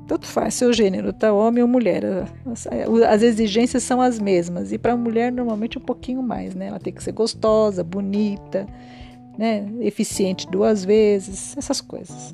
Tanto 0.10 0.26
faz 0.26 0.56
seu 0.56 0.74
gênero, 0.74 1.14
tá? 1.14 1.32
Homem 1.32 1.62
ou 1.62 1.70
mulher. 1.70 2.04
As, 2.44 2.66
as 3.08 3.22
exigências 3.22 3.84
são 3.84 4.02
as 4.02 4.18
mesmas. 4.18 4.72
E 4.72 4.78
para 4.80 4.94
a 4.94 4.98
mulher, 4.98 5.32
normalmente, 5.32 5.78
um 5.78 5.82
pouquinho 5.82 6.24
mais, 6.24 6.56
né? 6.56 6.66
Ela 6.66 6.80
tem 6.80 6.92
que 6.92 7.04
ser 7.04 7.12
gostosa, 7.12 7.84
bonita, 7.84 8.66
né? 9.38 9.70
eficiente 9.82 10.48
duas 10.50 10.84
vezes, 10.84 11.56
essas 11.56 11.80
coisas. 11.80 12.34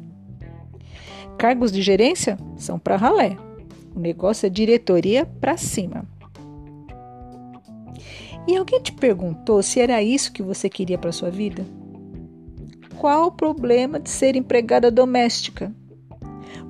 Cargos 1.38 1.70
de 1.70 1.82
gerência 1.82 2.38
são 2.56 2.80
para 2.80 2.96
ralé. 2.96 3.36
O 3.94 4.00
negócio 4.00 4.48
é 4.48 4.50
diretoria 4.50 5.26
para 5.26 5.58
cima. 5.58 6.06
E 8.48 8.56
alguém 8.56 8.82
te 8.82 8.94
perguntou 8.94 9.62
se 9.62 9.82
era 9.82 10.02
isso 10.02 10.32
que 10.32 10.42
você 10.42 10.70
queria 10.70 10.98
para 10.98 11.12
sua 11.12 11.30
vida? 11.30 11.66
Qual 12.98 13.28
o 13.28 13.32
problema 13.34 14.00
de 14.00 14.10
ser 14.10 14.38
empregada 14.38 14.90
doméstica? 14.90 15.76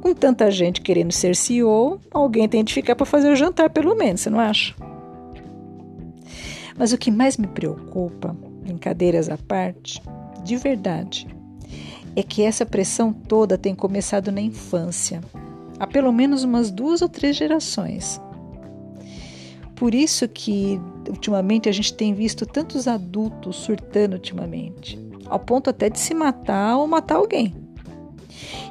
Com 0.06 0.14
tanta 0.14 0.52
gente 0.52 0.82
querendo 0.82 1.12
ser 1.12 1.36
CEO, 1.36 2.00
alguém 2.12 2.48
tem 2.48 2.64
de 2.64 2.72
ficar 2.72 2.96
para 2.96 3.08
fazer 3.08 3.28
o 3.32 3.36
jantar, 3.36 3.72
pelo 3.72 3.96
menos, 3.96 4.22
você 4.22 4.30
não 4.30 4.40
acha? 4.40 4.76
Mas 6.78 6.94
o 6.94 6.98
que 7.00 7.10
mais 7.10 7.38
me 7.38 7.48
preocupa, 7.48 8.38
brincadeiras 8.62 9.30
à 9.30 9.36
parte, 9.36 10.00
de 10.44 10.58
verdade, 10.58 11.28
é 12.16 12.22
que 12.22 12.44
essa 12.44 12.68
pressão 12.68 13.12
toda 13.12 13.58
tem 13.58 13.74
começado 13.74 14.32
na 14.32 14.42
infância, 14.42 15.22
há 15.80 15.88
pelo 15.88 16.14
menos 16.14 16.44
umas 16.44 16.70
duas 16.70 17.02
ou 17.02 17.10
três 17.10 17.36
gerações. 17.36 18.22
Por 19.76 19.96
isso 19.96 20.28
que 20.28 20.80
ultimamente 21.10 21.68
a 21.68 21.72
gente 21.72 21.96
tem 21.96 22.14
visto 22.14 22.46
tantos 22.46 22.88
adultos 22.88 23.56
surtando 23.56 24.14
ultimamente, 24.14 25.00
ao 25.26 25.40
ponto 25.40 25.68
até 25.68 25.90
de 25.90 25.98
se 25.98 26.14
matar 26.14 26.78
ou 26.78 26.86
matar 26.86 27.16
alguém. 27.16 27.65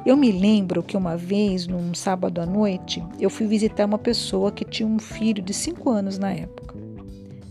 Eu 0.05 0.15
me 0.15 0.31
lembro 0.31 0.83
que 0.83 0.95
uma 0.95 1.17
vez, 1.17 1.67
num 1.67 1.93
sábado 1.93 2.39
à 2.39 2.45
noite, 2.45 3.03
eu 3.19 3.29
fui 3.29 3.47
visitar 3.47 3.85
uma 3.85 3.97
pessoa 3.97 4.51
que 4.51 4.63
tinha 4.63 4.87
um 4.87 4.99
filho 4.99 5.41
de 5.41 5.53
5 5.53 5.89
anos 5.89 6.17
na 6.17 6.31
época. 6.31 6.75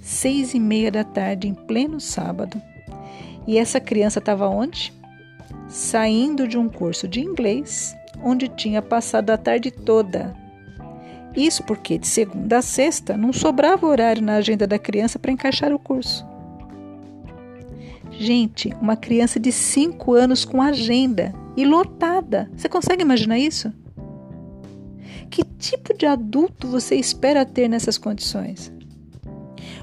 Seis 0.00 0.54
e 0.54 0.60
meia 0.60 0.90
da 0.90 1.02
tarde, 1.02 1.48
em 1.48 1.54
pleno 1.54 1.98
sábado. 1.98 2.60
E 3.46 3.58
essa 3.58 3.80
criança 3.80 4.18
estava 4.18 4.48
onde? 4.48 4.92
Saindo 5.68 6.46
de 6.46 6.58
um 6.58 6.68
curso 6.68 7.08
de 7.08 7.20
inglês, 7.20 7.96
onde 8.22 8.48
tinha 8.48 8.82
passado 8.82 9.30
a 9.30 9.36
tarde 9.36 9.70
toda. 9.70 10.34
Isso 11.34 11.64
porque 11.64 11.98
de 11.98 12.06
segunda 12.06 12.58
a 12.58 12.62
sexta 12.62 13.16
não 13.16 13.32
sobrava 13.32 13.86
horário 13.86 14.22
na 14.22 14.34
agenda 14.36 14.66
da 14.66 14.78
criança 14.78 15.18
para 15.18 15.32
encaixar 15.32 15.72
o 15.72 15.78
curso. 15.78 16.24
Gente, 18.12 18.72
uma 18.80 18.96
criança 18.96 19.40
de 19.40 19.50
5 19.50 20.14
anos 20.14 20.44
com 20.44 20.62
agenda 20.62 21.34
e 21.56 21.64
lotada. 21.64 22.50
Você 22.56 22.68
consegue 22.68 23.02
imaginar 23.02 23.38
isso? 23.38 23.72
Que 25.30 25.44
tipo 25.44 25.96
de 25.96 26.06
adulto 26.06 26.68
você 26.68 26.94
espera 26.94 27.44
ter 27.44 27.68
nessas 27.68 27.98
condições? 27.98 28.72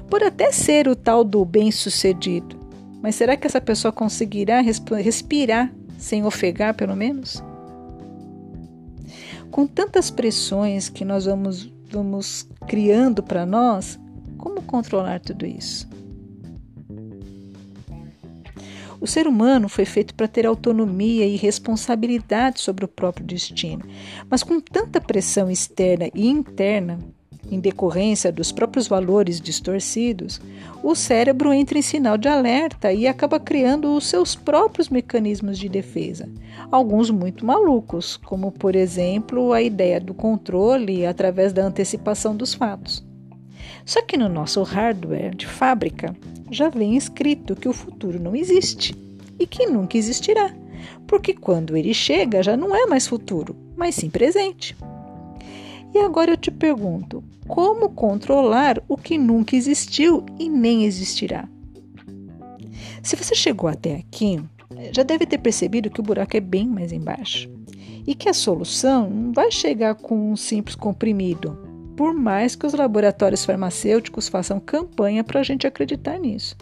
Pode 0.08 0.24
até 0.24 0.52
ser 0.52 0.88
o 0.88 0.96
tal 0.96 1.24
do 1.24 1.44
bem-sucedido, 1.44 2.58
mas 3.02 3.14
será 3.14 3.36
que 3.36 3.46
essa 3.46 3.60
pessoa 3.60 3.90
conseguirá 3.92 4.60
respirar 4.60 5.72
sem 5.98 6.24
ofegar, 6.24 6.74
pelo 6.74 6.94
menos? 6.94 7.42
Com 9.50 9.66
tantas 9.66 10.10
pressões 10.10 10.88
que 10.88 11.04
nós 11.04 11.26
vamos, 11.26 11.70
vamos 11.90 12.48
criando 12.66 13.22
para 13.22 13.44
nós, 13.44 13.98
como 14.38 14.62
controlar 14.62 15.20
tudo 15.20 15.44
isso? 15.46 15.88
O 19.02 19.06
ser 19.08 19.26
humano 19.26 19.68
foi 19.68 19.84
feito 19.84 20.14
para 20.14 20.28
ter 20.28 20.46
autonomia 20.46 21.26
e 21.26 21.34
responsabilidade 21.34 22.60
sobre 22.60 22.84
o 22.84 22.88
próprio 22.88 23.26
destino, 23.26 23.84
mas 24.30 24.44
com 24.44 24.60
tanta 24.60 25.00
pressão 25.00 25.50
externa 25.50 26.08
e 26.14 26.28
interna, 26.28 27.00
em 27.50 27.58
decorrência 27.58 28.30
dos 28.30 28.52
próprios 28.52 28.86
valores 28.86 29.40
distorcidos, 29.40 30.40
o 30.84 30.94
cérebro 30.94 31.52
entra 31.52 31.76
em 31.76 31.82
sinal 31.82 32.16
de 32.16 32.28
alerta 32.28 32.92
e 32.92 33.08
acaba 33.08 33.40
criando 33.40 33.92
os 33.92 34.06
seus 34.06 34.36
próprios 34.36 34.88
mecanismos 34.88 35.58
de 35.58 35.68
defesa, 35.68 36.28
alguns 36.70 37.10
muito 37.10 37.44
malucos, 37.44 38.16
como 38.16 38.52
por 38.52 38.76
exemplo 38.76 39.52
a 39.52 39.60
ideia 39.60 40.00
do 40.00 40.14
controle 40.14 41.04
através 41.04 41.52
da 41.52 41.64
antecipação 41.64 42.36
dos 42.36 42.54
fatos. 42.54 43.04
Só 43.84 44.02
que 44.02 44.16
no 44.16 44.28
nosso 44.28 44.62
hardware 44.62 45.34
de 45.34 45.46
fábrica 45.46 46.14
já 46.50 46.68
vem 46.68 46.96
escrito 46.96 47.56
que 47.56 47.68
o 47.68 47.72
futuro 47.72 48.20
não 48.20 48.36
existe 48.36 48.94
e 49.38 49.46
que 49.46 49.66
nunca 49.66 49.96
existirá, 49.96 50.54
porque 51.06 51.34
quando 51.34 51.76
ele 51.76 51.94
chega 51.94 52.42
já 52.42 52.56
não 52.56 52.74
é 52.74 52.86
mais 52.86 53.06
futuro, 53.06 53.56
mas 53.76 53.94
sim 53.94 54.10
presente. 54.10 54.76
E 55.94 55.98
agora 55.98 56.32
eu 56.32 56.36
te 56.36 56.50
pergunto: 56.50 57.22
como 57.46 57.90
controlar 57.90 58.82
o 58.88 58.96
que 58.96 59.18
nunca 59.18 59.56
existiu 59.56 60.24
e 60.38 60.48
nem 60.48 60.84
existirá? 60.84 61.48
Se 63.02 63.16
você 63.16 63.34
chegou 63.34 63.68
até 63.68 63.96
aqui, 63.96 64.40
já 64.92 65.02
deve 65.02 65.26
ter 65.26 65.38
percebido 65.38 65.90
que 65.90 66.00
o 66.00 66.04
buraco 66.04 66.36
é 66.36 66.40
bem 66.40 66.66
mais 66.66 66.92
embaixo. 66.92 67.50
e 68.06 68.14
que 68.14 68.28
a 68.28 68.34
solução 68.34 69.08
não 69.08 69.32
vai 69.32 69.50
chegar 69.50 69.94
com 69.94 70.32
um 70.32 70.36
simples 70.36 70.74
comprimido, 70.74 71.56
por 71.96 72.14
mais 72.14 72.54
que 72.54 72.66
os 72.66 72.74
laboratórios 72.74 73.44
farmacêuticos 73.44 74.28
façam 74.28 74.60
campanha 74.60 75.22
para 75.22 75.40
a 75.40 75.42
gente 75.42 75.66
acreditar 75.66 76.18
nisso. 76.18 76.56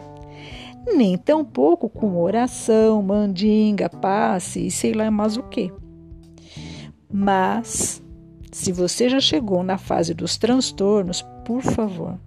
Nem 0.86 1.16
tampouco 1.16 1.88
com 1.88 2.20
oração, 2.20 3.02
mandinga, 3.02 3.88
passe 3.88 4.66
e 4.66 4.70
sei 4.70 4.92
lá 4.92 5.10
mais 5.10 5.36
o 5.36 5.42
que. 5.42 5.72
Mas, 7.12 8.02
se 8.50 8.72
você 8.72 9.08
já 9.08 9.20
chegou 9.20 9.62
na 9.62 9.76
fase 9.76 10.14
dos 10.14 10.36
transtornos, 10.36 11.22
por 11.44 11.62
favor, 11.62 12.18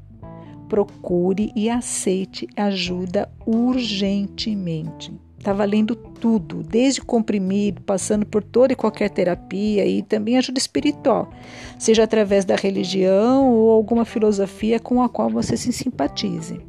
procure 0.67 1.51
e 1.55 1.69
aceite 1.69 2.47
ajuda 2.55 3.29
urgentemente. 3.45 5.13
Está 5.43 5.51
valendo 5.51 5.93
tudo, 5.93 6.63
desde 6.63 7.01
comprimido, 7.01 7.81
passando 7.81 8.25
por 8.25 8.41
toda 8.41 8.71
e 8.71 8.77
qualquer 8.77 9.09
terapia 9.09 9.85
e 9.85 10.01
também 10.01 10.37
ajuda 10.37 10.57
espiritual, 10.57 11.29
seja 11.77 12.03
através 12.03 12.45
da 12.45 12.55
religião 12.55 13.51
ou 13.51 13.71
alguma 13.71 14.05
filosofia 14.05 14.79
com 14.79 15.03
a 15.03 15.09
qual 15.09 15.29
você 15.29 15.57
se 15.57 15.73
simpatize. 15.73 16.61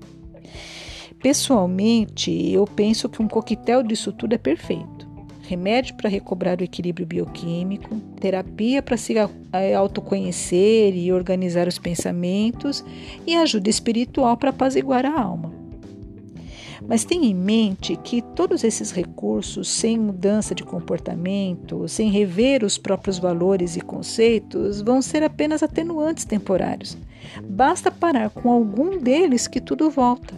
Pessoalmente, 1.22 2.32
eu 2.50 2.64
penso 2.64 3.08
que 3.08 3.22
um 3.22 3.28
coquetel 3.28 3.80
disso 3.80 4.10
tudo 4.10 4.32
é 4.32 4.38
perfeito. 4.38 5.08
Remédio 5.42 5.94
para 5.94 6.10
recobrar 6.10 6.60
o 6.60 6.64
equilíbrio 6.64 7.06
bioquímico, 7.06 7.94
terapia 8.18 8.82
para 8.82 8.96
se 8.96 9.14
autoconhecer 9.78 10.96
e 10.96 11.12
organizar 11.12 11.68
os 11.68 11.78
pensamentos 11.78 12.84
e 13.24 13.36
ajuda 13.36 13.70
espiritual 13.70 14.36
para 14.36 14.50
apaziguar 14.50 15.06
a 15.06 15.16
alma. 15.16 15.53
Mas 16.86 17.04
tenha 17.04 17.26
em 17.26 17.34
mente 17.34 17.96
que 17.96 18.20
todos 18.20 18.62
esses 18.62 18.90
recursos, 18.90 19.68
sem 19.68 19.98
mudança 19.98 20.54
de 20.54 20.62
comportamento, 20.62 21.88
sem 21.88 22.10
rever 22.10 22.62
os 22.62 22.76
próprios 22.76 23.18
valores 23.18 23.76
e 23.76 23.80
conceitos, 23.80 24.82
vão 24.82 25.00
ser 25.00 25.22
apenas 25.22 25.62
atenuantes 25.62 26.24
temporários. 26.24 26.96
Basta 27.42 27.90
parar 27.90 28.30
com 28.30 28.50
algum 28.50 28.98
deles 28.98 29.48
que 29.48 29.60
tudo 29.60 29.90
volta. 29.90 30.34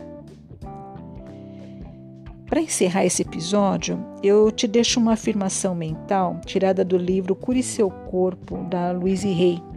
Para 2.46 2.60
encerrar 2.60 3.04
esse 3.04 3.22
episódio, 3.22 3.98
eu 4.22 4.52
te 4.52 4.68
deixo 4.68 5.00
uma 5.00 5.14
afirmação 5.14 5.74
mental 5.74 6.40
tirada 6.46 6.84
do 6.84 6.96
livro 6.96 7.34
Cure 7.34 7.60
Seu 7.60 7.90
Corpo, 7.90 8.58
da 8.70 8.92
Louise 8.92 9.26
Hay 9.26 9.75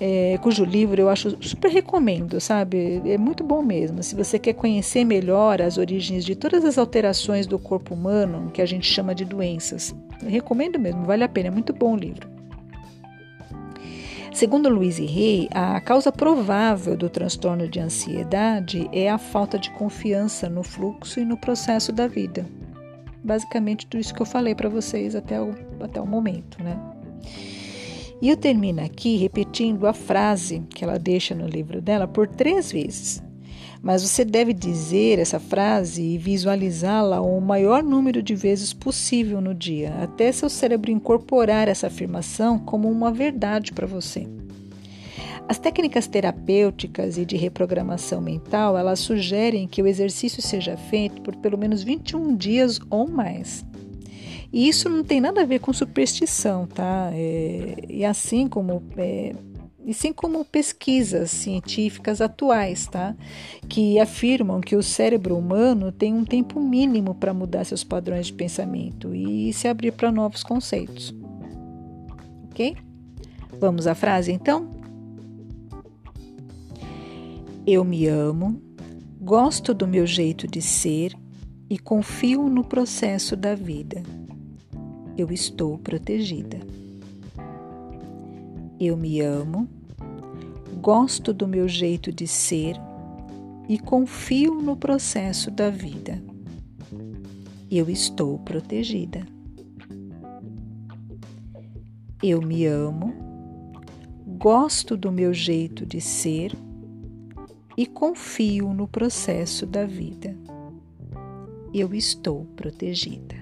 é, 0.00 0.38
cujo 0.38 0.64
livro 0.64 1.00
eu 1.00 1.08
acho 1.08 1.36
super 1.42 1.70
recomendo, 1.70 2.40
sabe? 2.40 3.02
É 3.04 3.18
muito 3.18 3.44
bom 3.44 3.62
mesmo. 3.62 4.02
Se 4.02 4.14
você 4.14 4.38
quer 4.38 4.54
conhecer 4.54 5.04
melhor 5.04 5.60
as 5.60 5.78
origens 5.78 6.24
de 6.24 6.34
todas 6.34 6.64
as 6.64 6.78
alterações 6.78 7.46
do 7.46 7.58
corpo 7.58 7.94
humano, 7.94 8.50
que 8.52 8.62
a 8.62 8.66
gente 8.66 8.86
chama 8.86 9.14
de 9.14 9.24
doenças, 9.24 9.94
recomendo 10.26 10.78
mesmo, 10.78 11.04
vale 11.04 11.24
a 11.24 11.28
pena, 11.28 11.48
é 11.48 11.50
muito 11.50 11.72
bom 11.72 11.94
o 11.94 11.96
livro. 11.96 12.32
Segundo 14.32 14.70
Louise 14.70 15.04
Hay, 15.04 15.48
a 15.52 15.78
causa 15.80 16.10
provável 16.10 16.96
do 16.96 17.10
transtorno 17.10 17.68
de 17.68 17.78
ansiedade 17.78 18.88
é 18.90 19.10
a 19.10 19.18
falta 19.18 19.58
de 19.58 19.70
confiança 19.70 20.48
no 20.48 20.62
fluxo 20.62 21.20
e 21.20 21.24
no 21.24 21.36
processo 21.36 21.92
da 21.92 22.06
vida. 22.08 22.46
Basicamente, 23.22 23.86
tudo 23.86 24.00
isso 24.00 24.14
que 24.14 24.22
eu 24.22 24.26
falei 24.26 24.54
para 24.54 24.70
vocês 24.70 25.14
até 25.14 25.40
o, 25.40 25.54
até 25.80 26.00
o 26.00 26.06
momento, 26.06 26.62
né? 26.62 26.76
E 28.22 28.28
eu 28.28 28.36
termino 28.36 28.80
aqui 28.80 29.16
repetindo 29.16 29.84
a 29.84 29.92
frase 29.92 30.62
que 30.70 30.84
ela 30.84 30.96
deixa 30.96 31.34
no 31.34 31.48
livro 31.48 31.82
dela 31.82 32.06
por 32.06 32.28
três 32.28 32.70
vezes. 32.70 33.20
Mas 33.82 34.08
você 34.08 34.24
deve 34.24 34.52
dizer 34.52 35.18
essa 35.18 35.40
frase 35.40 36.00
e 36.00 36.18
visualizá-la 36.18 37.20
o 37.20 37.40
maior 37.40 37.82
número 37.82 38.22
de 38.22 38.36
vezes 38.36 38.72
possível 38.72 39.40
no 39.40 39.52
dia, 39.52 39.92
até 40.00 40.30
seu 40.30 40.48
cérebro 40.48 40.92
incorporar 40.92 41.66
essa 41.66 41.88
afirmação 41.88 42.60
como 42.60 42.88
uma 42.88 43.10
verdade 43.10 43.72
para 43.72 43.88
você. 43.88 44.24
As 45.48 45.58
técnicas 45.58 46.06
terapêuticas 46.06 47.18
e 47.18 47.24
de 47.24 47.36
reprogramação 47.36 48.20
mental, 48.20 48.78
elas 48.78 49.00
sugerem 49.00 49.66
que 49.66 49.82
o 49.82 49.86
exercício 49.88 50.40
seja 50.40 50.76
feito 50.76 51.20
por 51.22 51.34
pelo 51.34 51.58
menos 51.58 51.82
21 51.82 52.36
dias 52.36 52.78
ou 52.88 53.10
mais. 53.10 53.66
E 54.52 54.68
isso 54.68 54.88
não 54.88 55.02
tem 55.02 55.20
nada 55.20 55.40
a 55.40 55.46
ver 55.46 55.60
com 55.60 55.72
superstição, 55.72 56.66
tá? 56.66 57.10
É, 57.14 57.86
e 57.88 58.04
assim 58.04 58.46
como 58.46 58.82
é, 58.98 59.34
e 59.84 59.94
sim 59.94 60.12
como 60.12 60.44
pesquisas 60.44 61.30
científicas 61.30 62.20
atuais, 62.20 62.86
tá? 62.86 63.16
Que 63.68 63.98
afirmam 63.98 64.60
que 64.60 64.76
o 64.76 64.82
cérebro 64.82 65.38
humano 65.38 65.90
tem 65.90 66.12
um 66.12 66.24
tempo 66.24 66.60
mínimo 66.60 67.14
para 67.14 67.32
mudar 67.32 67.64
seus 67.64 67.82
padrões 67.82 68.26
de 68.26 68.34
pensamento 68.34 69.14
e 69.14 69.52
se 69.54 69.66
abrir 69.66 69.92
para 69.92 70.12
novos 70.12 70.42
conceitos. 70.42 71.14
Ok? 72.50 72.76
Vamos 73.58 73.86
à 73.86 73.94
frase 73.94 74.32
então? 74.32 74.70
Eu 77.66 77.84
me 77.84 78.06
amo, 78.06 78.60
gosto 79.18 79.72
do 79.72 79.88
meu 79.88 80.06
jeito 80.06 80.46
de 80.46 80.60
ser 80.60 81.14
e 81.70 81.78
confio 81.78 82.48
no 82.48 82.62
processo 82.62 83.34
da 83.34 83.54
vida 83.54 84.02
eu 85.16 85.30
estou 85.30 85.78
protegida. 85.78 86.58
Eu 88.80 88.96
me 88.96 89.20
amo, 89.20 89.68
gosto 90.80 91.32
do 91.32 91.46
meu 91.46 91.68
jeito 91.68 92.12
de 92.12 92.26
ser 92.26 92.76
e 93.68 93.78
confio 93.78 94.54
no 94.54 94.76
processo 94.76 95.50
da 95.50 95.70
vida. 95.70 96.22
Eu 97.70 97.88
estou 97.88 98.38
protegida. 98.38 99.26
Eu 102.22 102.40
me 102.40 102.66
amo, 102.66 103.12
gosto 104.38 104.96
do 104.96 105.10
meu 105.10 105.32
jeito 105.32 105.84
de 105.86 106.00
ser 106.00 106.52
e 107.76 107.86
confio 107.86 108.72
no 108.72 108.86
processo 108.86 109.66
da 109.66 109.84
vida. 109.84 110.36
Eu 111.72 111.94
estou 111.94 112.44
protegida. 112.56 113.41